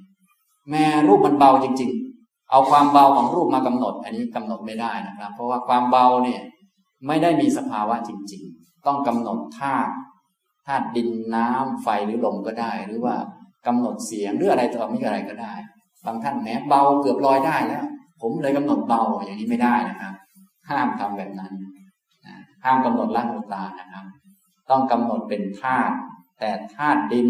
[0.70, 6.42] แม่รูปมันเบาจริง ๆ เอาความเบาของรูปมากำหนด อันนี้กำหนดไม่ได้นะครับ เพราะว่าความเบาเนี่ย
[7.08, 9.92] ไม่ได้มีสภาวะจริง ๆ ต้องกำหนดธาตุ
[10.68, 13.16] ธาตุดินน้ำไฟหรือลมก็ได้ หรือว่า
[13.68, 15.54] กำหนดเสียงหรืออะไรต่อมีอะไรก็ได้
[16.06, 17.86] บางท่านแม้เบาเกือบลอยได้แล้ว
[18.22, 20.14] ผมเลยกำหนดเบาอย่างนี้ไม่ได้นะครับ
[20.70, 21.54] ห้ามทำแบบนั้น
[22.64, 24.06] ห้ามกำหนดละหุตานะครับ
[24.70, 25.96] ต้องกำหนดเป็นธาตุ
[26.40, 27.28] แต่ธาตุดิน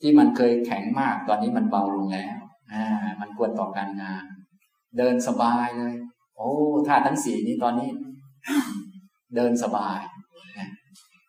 [0.00, 2.36] ที่มันเคยแข็งมากตอนนี้มันเบาลงแล้ว
[2.72, 2.84] อ่า
[3.20, 4.24] มันควรต่อการงาน
[4.98, 5.94] เดินสบายเลย
[6.36, 6.50] โอ้
[6.88, 7.90] ธาตุทั้งสี่นี้ตอนนี้
[9.36, 10.00] เดินสบาย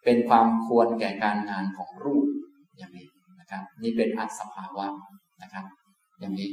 [0.04, 2.26] เป็นความควรแก่การงานของรูป
[2.78, 3.08] อย่างนี้
[3.40, 4.88] นะครับ นี่เป็นอัตสภาวะ
[5.42, 5.66] นะครับ
[6.20, 6.50] อย่างนี้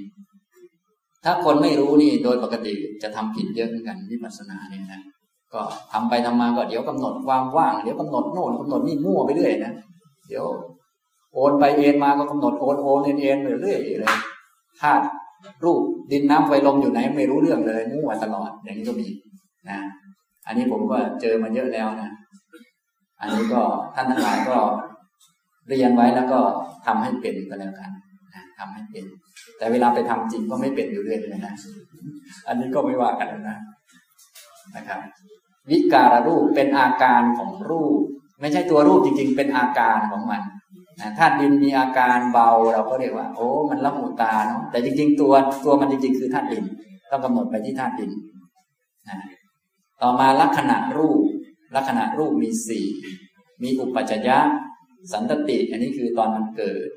[1.24, 5.02] ถ้าคนไม่รู้นี่โดยปกติจะทำผิดเยอะเหมือนกันวิปัสสนาเนี่ยนะ
[5.54, 9.72] ก็ทำไปทำมาก็เดี๋ยวกำหนดความว่างเดี๋ยวกำหนดโน่นกำหนดนี่มั่วไปเรื่อยนะ
[10.28, 10.44] เดี๋ยว
[11.34, 14.16] โอนไปเอ็นมาก็กำหนดโอนโอนเอ็นเอ็นไปเรื่อยเลย
[14.80, 15.04] ธาตุ
[15.64, 15.80] รูป
[16.12, 19.08] ดินน้ำไฟลมอยู่ไหนไม่รู้เรื่องเลยมั่วตลอดอย่างนี้ก็มี
[19.68, 19.78] นะ
[20.46, 22.10] อันนี้ผมก็เจอมาเยอะแล้วนะ
[23.20, 23.62] อันนี้ก็
[23.94, 24.58] ท่านทั้งหลายก็
[25.68, 26.40] เรียนไว้แล้วก็
[26.86, 27.90] ทำให้เป็นก็แล้วกัน
[28.34, 29.04] นะทำให้เป็น
[29.58, 31.54] แต่เวลาไปทำจริงก็ไม่เป็นอยู่เรื่อยเลยนะ
[32.48, 33.58] อันนี้ก็ไม่ว่ากันนะ
[34.76, 35.00] นะครับ
[35.70, 37.98] วิการรูปเป็นอาการของรูป
[38.40, 40.42] ไม่ใช่ตัวรูปจริง ๆ เป็นอาการของมัน
[41.00, 45.32] นะธาตุดินมีอาการเบาเราก็เรียกว่า โอ้ มันละหูตาเนาะแต่จริง ๆ ตัว
[45.64, 46.64] ตัวมันจริง ๆ คือธาตุดิน
[47.10, 48.10] ต้องกำหนดไปที่ธาตุดิน
[49.08, 49.18] นะ
[50.02, 51.20] ต่อมาลักษณะรูป
[51.76, 52.86] ลักษณะรูปมีสี่
[53.62, 54.38] มีอุปจยะ
[55.12, 56.88] สันตติ อันนี้คือตอนมันเกิด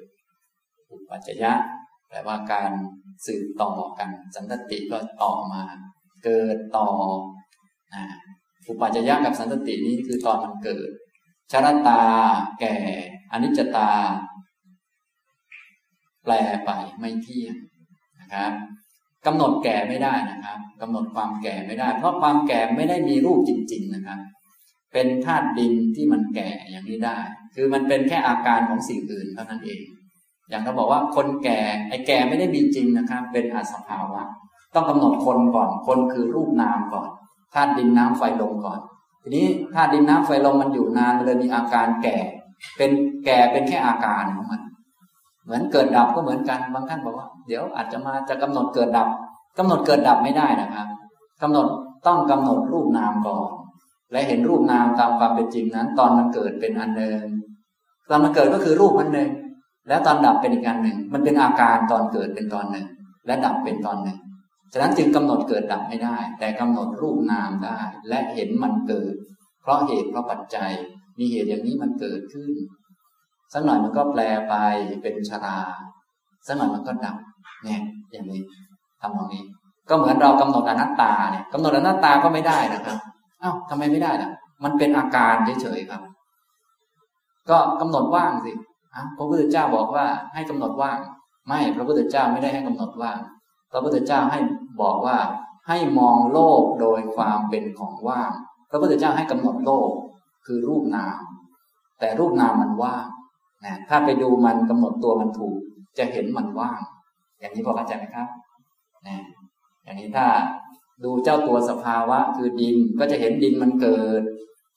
[0.92, 1.52] อุปจยะ
[2.10, 2.72] แปลว่าการ
[3.26, 5.64] สืบต่อกัน สันตติก็ต่อมา
[6.26, 6.90] เกิดต่อ
[8.68, 10.90] อุปาจยะกับสันตตินี้คือตอนมันเกิด
[11.52, 12.02] ชรตา
[12.60, 12.76] แก่
[13.32, 13.90] อนิจจตา
[16.24, 16.34] แปล
[16.66, 17.56] ไปไม่เที่ยง
[18.20, 18.52] นะครับ
[19.26, 24.20] กำหนดแก่ไม่ได้นะครับกำหนดความแก่ไม่ได้ เพราะความแก่ไม่ได้มีรูปจริง ๆนะครับ
[24.94, 27.18] เป็นธาตุดินที่มันแก่อย่างนี้ได้
[27.56, 29.82] คือมันเป็นแค่อาการของสิ่งอื่นเท่านั้นเอง
[30.50, 31.60] อย่างเราบอกว่าคนแก่
[31.90, 34.22] ไอ้แก่ไม่ได้มีจริงนะครับ เป็นอสภาวะ
[34.74, 37.10] ต้องกำหนดคนก่อนคนคือรูปนามก่อน
[37.56, 38.80] ธาตุดินน้ำไฟลมก่อน
[39.22, 42.18] ทีนี้ธาตุดินน้ำไฟลมมันอยู่นานเลยมีอาการแก่
[42.78, 42.92] เป็น
[43.26, 44.62] แก่เป็นแค่อาการของมัน
[45.44, 49.08] เหมือนเกิดดับก็เหมือนกันบางท่านบอกว่า เดี๋ยวอาจจะมาจะกำหนดเกิดดับ
[49.58, 50.88] กำหนดเกิดดับไม่ได้นะครับ
[51.42, 51.68] กำหนด
[52.08, 53.50] ต้องกำหนดรูปนามก่อน
[54.12, 57.24] และเห็นรูปนามตามความเป็นจริงนั้น ตอนมันเกิดเป็นอันหนึ่ง
[58.10, 59.30] ตอนมันเกิดก็คือรูปอันหนึ่ง
[59.88, 62.86] แล้วตอนดับเป็นอีกอันหนึ่ง มันเป็นอาการตอนเกิดเป็นตอนหนึ่ง
[63.26, 64.18] และดับเป็นตอนหนึ่ง
[64.78, 69.14] ฉะนั้นจึงกำหนดเกิดดับไม่ได้ แต่กำหนดรูปนามได้ และเห็นมันเกิด
[69.62, 70.72] เพราะเหตุเพราะปัจจัย
[71.20, 72.52] มีเหตุอย่างนี้มันเกิดขึ้น
[73.54, 74.56] สักหน่อยมันก็แปลไป
[75.02, 75.60] เป็นชรา
[76.48, 77.18] สักหน่อยมันก็ดับ
[77.64, 78.42] เนี่ย อย่างนี้
[79.02, 79.44] ทำตรงนี้
[79.90, 82.98] ก็เหมือนเรากำหนดอนัตตาเนี่ยกำหนดอนัตตาก็ไม่ได้นะครับ
[83.42, 84.32] อ้าวทำไมไม่ได้ล่ะ
[84.64, 86.02] มันเป็นอาการเฉยๆครับ
[87.50, 88.52] ก็กำหนดว่างสิ
[89.18, 90.98] พระพุทธเจ้าบอกว่าให้กำหนดว่าง
[91.48, 93.20] ไม่ พระพุทธเจ้าไม่ได้ให้กำหนดว่าง
[93.72, 94.40] พระพุทธเจ้าให้
[94.82, 95.18] บอกว่า
[95.68, 98.32] ให้มองโลกโดยความเป็นของว่าง
[98.70, 99.92] พระพุทธเจ้าให้กำหนดโลก
[100.46, 101.20] คือรูปนาม
[102.00, 103.06] แต่รูปนามมันว่าง
[103.66, 105.58] นะถ้าไปดูมันกำหนดตัวมันถูก
[105.98, 106.80] จะเห็นมันว่าง
[107.40, 108.28] อย่างนี้พอเข้าใจไหมครับ
[109.08, 109.18] นะ
[109.84, 110.28] อย่างนี้ถ้า
[111.04, 114.22] ดูเจ้าตัวสภาวะ คือดินก็จะเห็นดินมันเกิด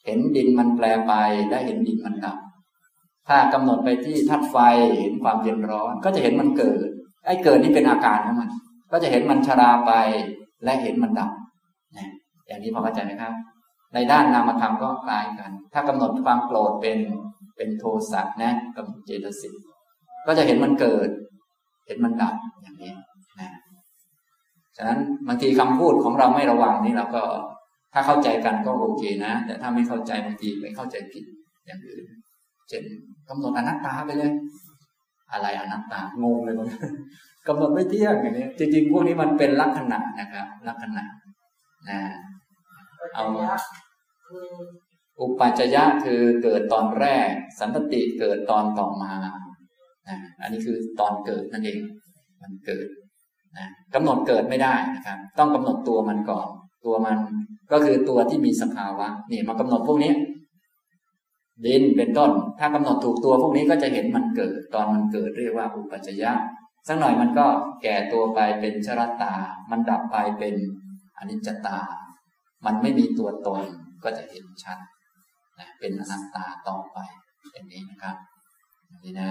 [0.06, 1.12] เห็นดินมันแปลไป
[1.50, 2.36] ได้เห็นดินมันดับ
[3.28, 4.56] ถ้ากำหนดไปที่ธาตุไฟ
[5.00, 6.88] เห็นความเย็นร้อน ก็จะเห็นมันเกิด
[7.26, 8.50] ไอ้เกิดนี่เป็นอาการของมัน
[8.92, 9.92] ก็จะเห็นมันชราไป
[10.64, 11.30] และเห็นมันดับ
[11.96, 12.08] นะ
[12.46, 13.32] อย่างนี้พอเข้าใจไหมครับ
[13.94, 16.98] ในด้านนามธรรมก็คล้ายกัน ถ้ากำหนดความโกรธเป็น
[17.56, 19.54] เป็นโทสะนะกับเจตสิก
[20.26, 21.08] ก็จะเห็นมันเกิด
[21.86, 22.92] เห็นมันดับอย่างนี้
[23.40, 23.50] นะ
[24.76, 27.22] ฉะนั้นบางทีคำพูดของเราไม่ระวังนี่เราก็
[27.92, 31.24] ถ้าเข้าใจกันก็โอเคนะ แต่ถ้าไม่เข้าใจบางทีไปเข้าใจผิด
[31.66, 32.04] อย่างอื่น
[32.68, 32.82] เช่น
[33.28, 34.32] กำหนดอนัตตาไปเลย
[35.32, 36.68] อะไรอนัตตางงเลยมัน
[37.48, 41.02] กำหนดไม่เที่ยงอย่างนี้จริงๆพวกนี้มันเป็นลักษณะนะครับ ลักษณะ
[41.88, 41.98] นะ
[43.14, 43.24] เอา
[45.20, 47.28] อุปปัจยะคือเกิดตอนแรก
[47.60, 51.78] สันตติเกิดตอนต่อมานะอันนี้คือตอนเกิดนั่นเอง
[52.42, 52.86] มันเกิด
[53.58, 56.48] นะกำหนดเกิดไม่ได้นะครับ ต้องกำหนดตัวมันก่อน
[56.86, 57.18] ตัวมัน
[57.72, 60.12] ก็คือตัวที่มีสภาวะนี่มากำหนดพวกนี้
[61.66, 66.32] ดินเป็นต้น ถ้ากำหนดถูกตัวพวกนี้ก็จะเห็นมันเกิด ตอนมันเกิดเรียกว่าอุปัจยะ
[66.86, 67.46] สักหน่อยมันก็
[67.82, 69.34] แก่ตัวไปเป็นชรตา
[69.70, 70.54] มันดับไปเป็น
[71.18, 71.78] อนิจจตา
[72.66, 73.62] มันไม่มีตัวตน
[74.04, 74.78] ก็จะเห็นชัด
[75.58, 76.98] นะเป็นอนัตตาต่อไป
[77.52, 78.16] อย่างนี้นะครับ
[78.88, 79.30] อย่างนี้นะ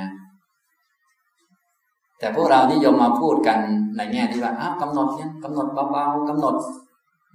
[2.19, 3.59] แต่พวกเรานิยมมาพูดกัน
[3.97, 6.55] ในแง่ที่ว่าอ้าวกำหนดเนี่ยกำหนดเบาๆกำหนด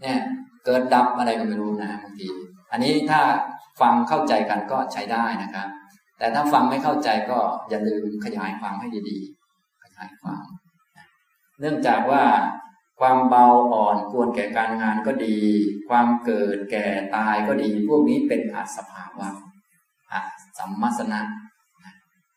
[0.00, 0.18] เนี่ย
[0.64, 2.26] เกิดดับอะไรก็ไม่รู้นะบางที
[2.72, 3.20] อันนี้ถ้า
[3.80, 5.68] ฟังเข้าใจกันก็ใช้ได้นะครับ
[6.18, 9.18] แต่ถ้าฟังไม่เข้าใจก็อย่าลืมขยายความให้ดี
[9.84, 10.44] ขยายความ
[11.60, 12.24] เนื่องจากว่า
[13.00, 15.38] ความเบาอ่อนควรแก่การงานก็ดี
[15.88, 19.28] ความเกิดแก่ตายก็ดี พวกนี้เป็นอาสภาวะ
[20.12, 20.20] อา
[20.58, 21.20] สัมมัสนะ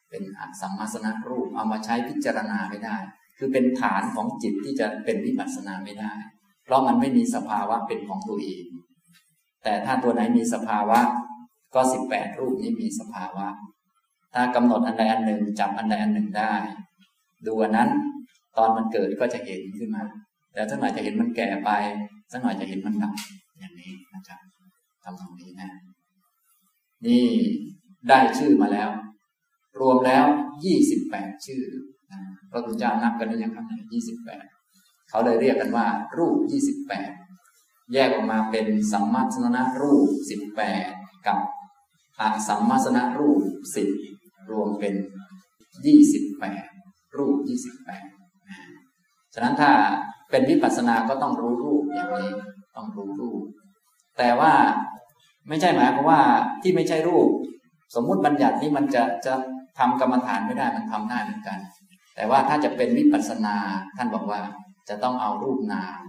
[0.10, 2.98] เป็นอสัมมาสนะรูปเอามาใช้พิจารณาไม่ได้
[3.38, 6.14] คือเป็นฐานของจิตที่จะเป็นวิปัสสนาไม่ได้
[6.64, 8.66] เพราะมันไม่มีสภาวะเป็นของตัวเอง
[9.64, 11.00] แต่ถ้าตัวไหนมีสภาวะ
[11.74, 13.48] ก็สิบแปดรูปนี้มีสภาวะ
[14.34, 16.54] ถ้ากำหนดอันใดอันหนึ่งจับอันใดอันหนึ่งได้
[17.48, 17.90] ดูอันนั้น
[18.58, 20.04] ตอนมันเกิดก็จะเห็นขึ้นมา
[20.54, 21.70] แต่สักหน่อยจะเห็นมันแก่ไป
[22.32, 23.14] สักหน่อยจะเห็นมันดับ
[23.60, 24.40] อย่างนี้นะครับ
[25.04, 25.70] ทำตรงนี้นะ
[27.06, 27.26] นี่
[28.10, 28.90] ได้ชื่อมาแล้ว
[29.80, 30.26] รวมแล้ว
[30.66, 31.62] ยี่สิบแปดชื่อ
[32.52, 34.46] พระคุณเจ้านับกันได้ยังครับยี่สิบแปด
[35.10, 35.88] เขาเลยเรียกกันว่า
[36.18, 37.12] รูปยี่สิบแปด
[37.94, 40.90] แยกออกมาเป็นสัมมาสนะรูปสิบแปด
[41.28, 41.38] กับ
[42.20, 43.42] อาสัมมาสนะรูป
[43.76, 43.90] สิบ
[44.52, 44.94] รวมเป็น
[45.86, 46.64] ยี่สิบแปด
[47.18, 48.06] รูปยี่สิบแปด
[49.34, 49.72] ฉะนั้นถ้า
[50.30, 52.32] เป็นวิปัสสนาก็ต้องรู้รูปอย่างนี้
[52.76, 53.42] ต้องรู้รูป
[54.18, 54.54] แต่ว่า
[55.48, 56.22] ไม่ใช่หมายความว่า
[56.62, 57.30] ที่ไม่ใช่รูป
[57.96, 59.34] สมมุติบัญญัตินี้มันจะจะ
[59.80, 61.58] ทำกรรมฐานไม่ได้มันทำได้เหมือนกัน
[62.16, 63.56] แต่ว่าถ้าจะเป็นวิปัสสนา
[63.98, 64.42] ท่านบอกว่า
[64.90, 66.00] จะต้องเอารูปนาม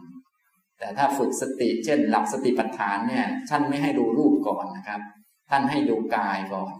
[0.79, 5.01] แต่ถ้าฝึกสติ เช่น หลักสติปัฏฐานเนี่ยท่านไม่ให้ดูรูปก่อนนะครับ
[5.51, 6.73] ท่านให้ดูกายก่อน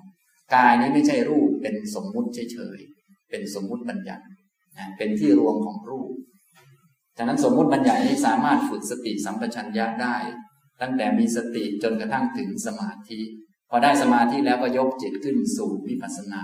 [0.55, 4.25] กายนี้ไม่ใช่รูปเป็นสมมุติเฉยๆเป็นสมมุติบัญญัติ
[4.79, 6.11] นะเป็นที่รวมของรูป
[7.19, 10.17] ฉะนั้นสมมุติบัญญัตินี้สามารถฝึกสติสัมปชัญญะได้
[10.81, 13.21] ตั้งแต่มีสติจนกระทั่งถึงสมาธิ
[13.71, 16.43] พอได้สมาธิแล้วก็ยกจิตขึ้นสู่วิปัสสนา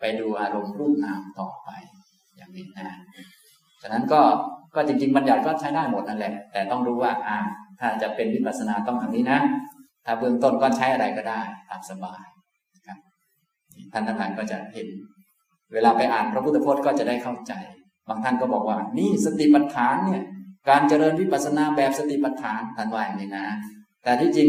[0.00, 1.68] ไปดูอารมณ์รูปนามต่อไป
[2.36, 2.98] อย่างนี้นะ
[3.82, 4.22] ฉะนั้นก็
[4.74, 7.38] ก็จริงๆบัญญัติก็ใช้ได้หมดนั่นแหละ แต่ต้องรู้ว่า อ่า
[7.80, 9.40] ถ้าจะเป็นวิปัสสนาต้องทำนี้นะ
[10.04, 12.24] ถ้าเบื้องต้นก็ใช้อะไรก็ได้ ตามสบาย
[12.86, 12.98] ครับ
[13.92, 14.88] ท่านทั้งหลายก็จะเห็น
[15.72, 17.52] เวลาไปอ่านพระพุทธพจน์ก็จะได้เข้าใจ
[18.08, 20.22] บางท่านก็บอกว่า นี่สติปัฏฐานเนี่ย
[20.68, 23.46] การเจริญวิปัสสนาแบบสติปัฏฐานท่านว่าอย่างนี้นะ
[24.02, 24.48] แต่ที่จริง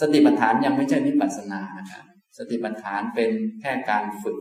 [0.00, 2.04] สติปัฏฐานยังไม่ใช่วิปัสสนานะครับ
[2.38, 3.30] สติปัฏฐานเป็น
[3.60, 4.38] แค่การฝึก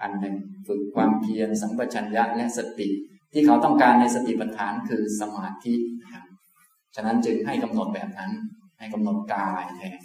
[0.00, 0.36] อันหนึ่ง
[0.66, 2.88] ฝึกความเพียรสัมปชัญญะและสติ
[3.32, 6.24] ที่เขาต้องการในสติปัฏฐานคือสมาธินะครับ
[6.94, 8.30] ฉะนั้นจึงให้กำหนดแบบนั้น
[8.78, 9.98] ให้กำหนดกายแทน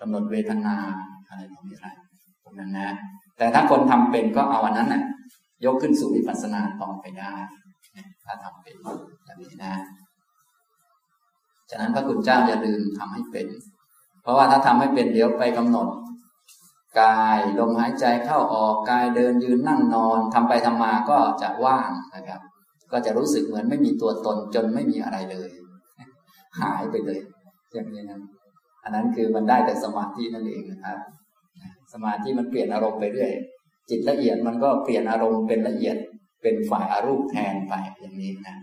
[0.00, 0.76] กำหนดเวทนา
[1.28, 1.88] อะไรตรงนี้อะไร
[2.44, 2.90] ตรงนั้นนะ
[3.38, 5.02] แต่ถ้าคนทำเป็นก็เอาอันนั้นนะ่ะ
[5.64, 7.34] ยกขึ้นสู่วิปัสสนาต่อไปได้
[8.24, 8.76] ถ้าทำเป็น
[9.24, 9.74] แบบนี้นะ
[11.70, 13.46] ฉะนั้นพระคุณเจ้าอย่าลืมทำให้เป็น
[14.22, 15.88] เพราะว่าถ้าทำให้เป็นเดี๋ยวไปกำหนด
[17.00, 22.40] กายลมหายใจเข้าออกกายเดินยืนนั่งนอนทำไปทำมาก็จะว่างนะครับ
[22.94, 25.48] ก็จะรู้สึกเหมือนไม่มีตัวตนจนไม่มีอะไรเลย
[26.60, 27.20] หายไปเลย
[27.74, 28.20] อย่างนี้นะ
[28.82, 30.98] อันนั้นคือมันได้แต่สมาธินั่นเองนะครับ
[31.92, 33.32] สมาธิมันเปลี่ยนอารมณ์ไปเรื่อย
[33.90, 35.96] จิตละเอียดมันก็เปลี่ยนอารมณ์เป็นละเอียด
[36.42, 38.56] เป็นฝ่ายอารูปแทนไปอย่างนี้นะ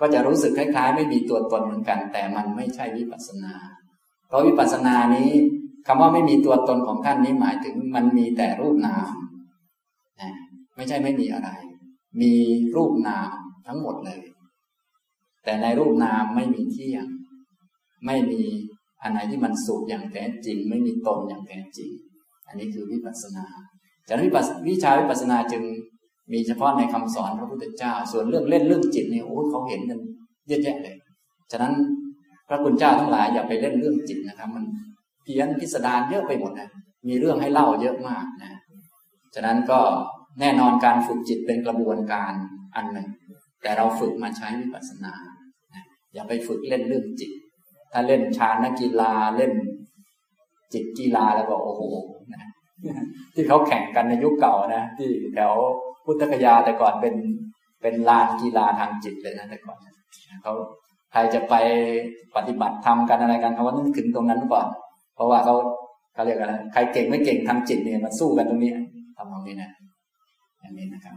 [0.00, 3.54] ก็จะรู้สึกคล้ายๆ ไม่มีตัวตนเหมือนกัน แต่มันไม่ใช่วิปัสสนา
[4.28, 5.30] เพราะวิปัสสนานี้
[5.86, 9.08] คำว่าไม่มีตัวตนของท่านนี้หมายถึงมันมีแต่รูปนาม
[10.20, 10.32] นะ
[10.76, 11.50] ไม่ใช่ไม่มีอะไร
[12.20, 12.34] มี
[12.76, 13.30] รูปนาม
[13.66, 14.20] ทั้งหมดเลย
[15.44, 17.06] แต่ในรูปนามไม่มีเที่ยง
[18.06, 18.42] ไม่มี
[19.02, 21.90] อันไหนที่มันสุขอย่างแท้จริง ไม่มีตนอย่างแท้จริง
[22.46, 23.46] อันนี้คือวิปัสสนา
[24.06, 24.30] จากนั้น
[24.68, 25.62] วิชาวิปัสสนาจึง
[26.32, 30.00] มีเฉพาะในคำสอนพระพุทธเจ้า ส่วนเรื่องเล่นเรื่องจิตเนี่ยโอ้เขาเห็นกัน
[30.48, 30.96] เยอะแยะเลย
[31.52, 31.74] ฉะนั้น
[32.48, 34.64] พระคุณเจ้าทั้งหลายอย่าไปเล่นเรื่องจิตนะครับ มัน
[35.22, 36.70] เพี้ยนพิสดารเยอะไปหมดนะ
[37.08, 38.52] มีเรื่องให้เล่าเยอะมากนะ
[39.34, 39.80] ฉะนั้นก็
[40.40, 42.32] แน่นอนการฝึกจิตเป็นกระบวนการ
[42.76, 43.08] อันหนึ่ง
[43.62, 45.14] แต่เราฝึกมาใช้วิปัสสนา
[46.14, 47.32] อย่าไปฝึกเล่นเรื่องจิต
[47.92, 49.52] ถ้าเล่นชาญกีฬาเล่น
[50.74, 51.82] จิตกีฬาแล้วก็โอ้โห
[52.32, 52.50] นะ
[53.34, 55.52] ที่เขาแข่งกันในยุคเก่านะที่แถว
[56.04, 57.14] พุทธคยาแต่ก่อนเป็น
[57.82, 59.78] เป็นลานกีฬาทางจิตเลยนะแต่ก่อน
[60.42, 60.54] เขา
[61.12, 61.54] ใครจะไป
[62.36, 64.66] ปฏิบัติทำกันอะไรกันเขาว่านึกถึงตรงนั้นก่อน
[65.14, 65.54] เพราะว่าเขา
[66.14, 68.72] เขาเรียกอะไรใครเก่งไม่เก่งทางจิตเนี่ยมาสู้กันตรงนี้
[69.16, 69.70] ทำตรงนี้นะ
[70.60, 71.14] อย่างนี้นะครับ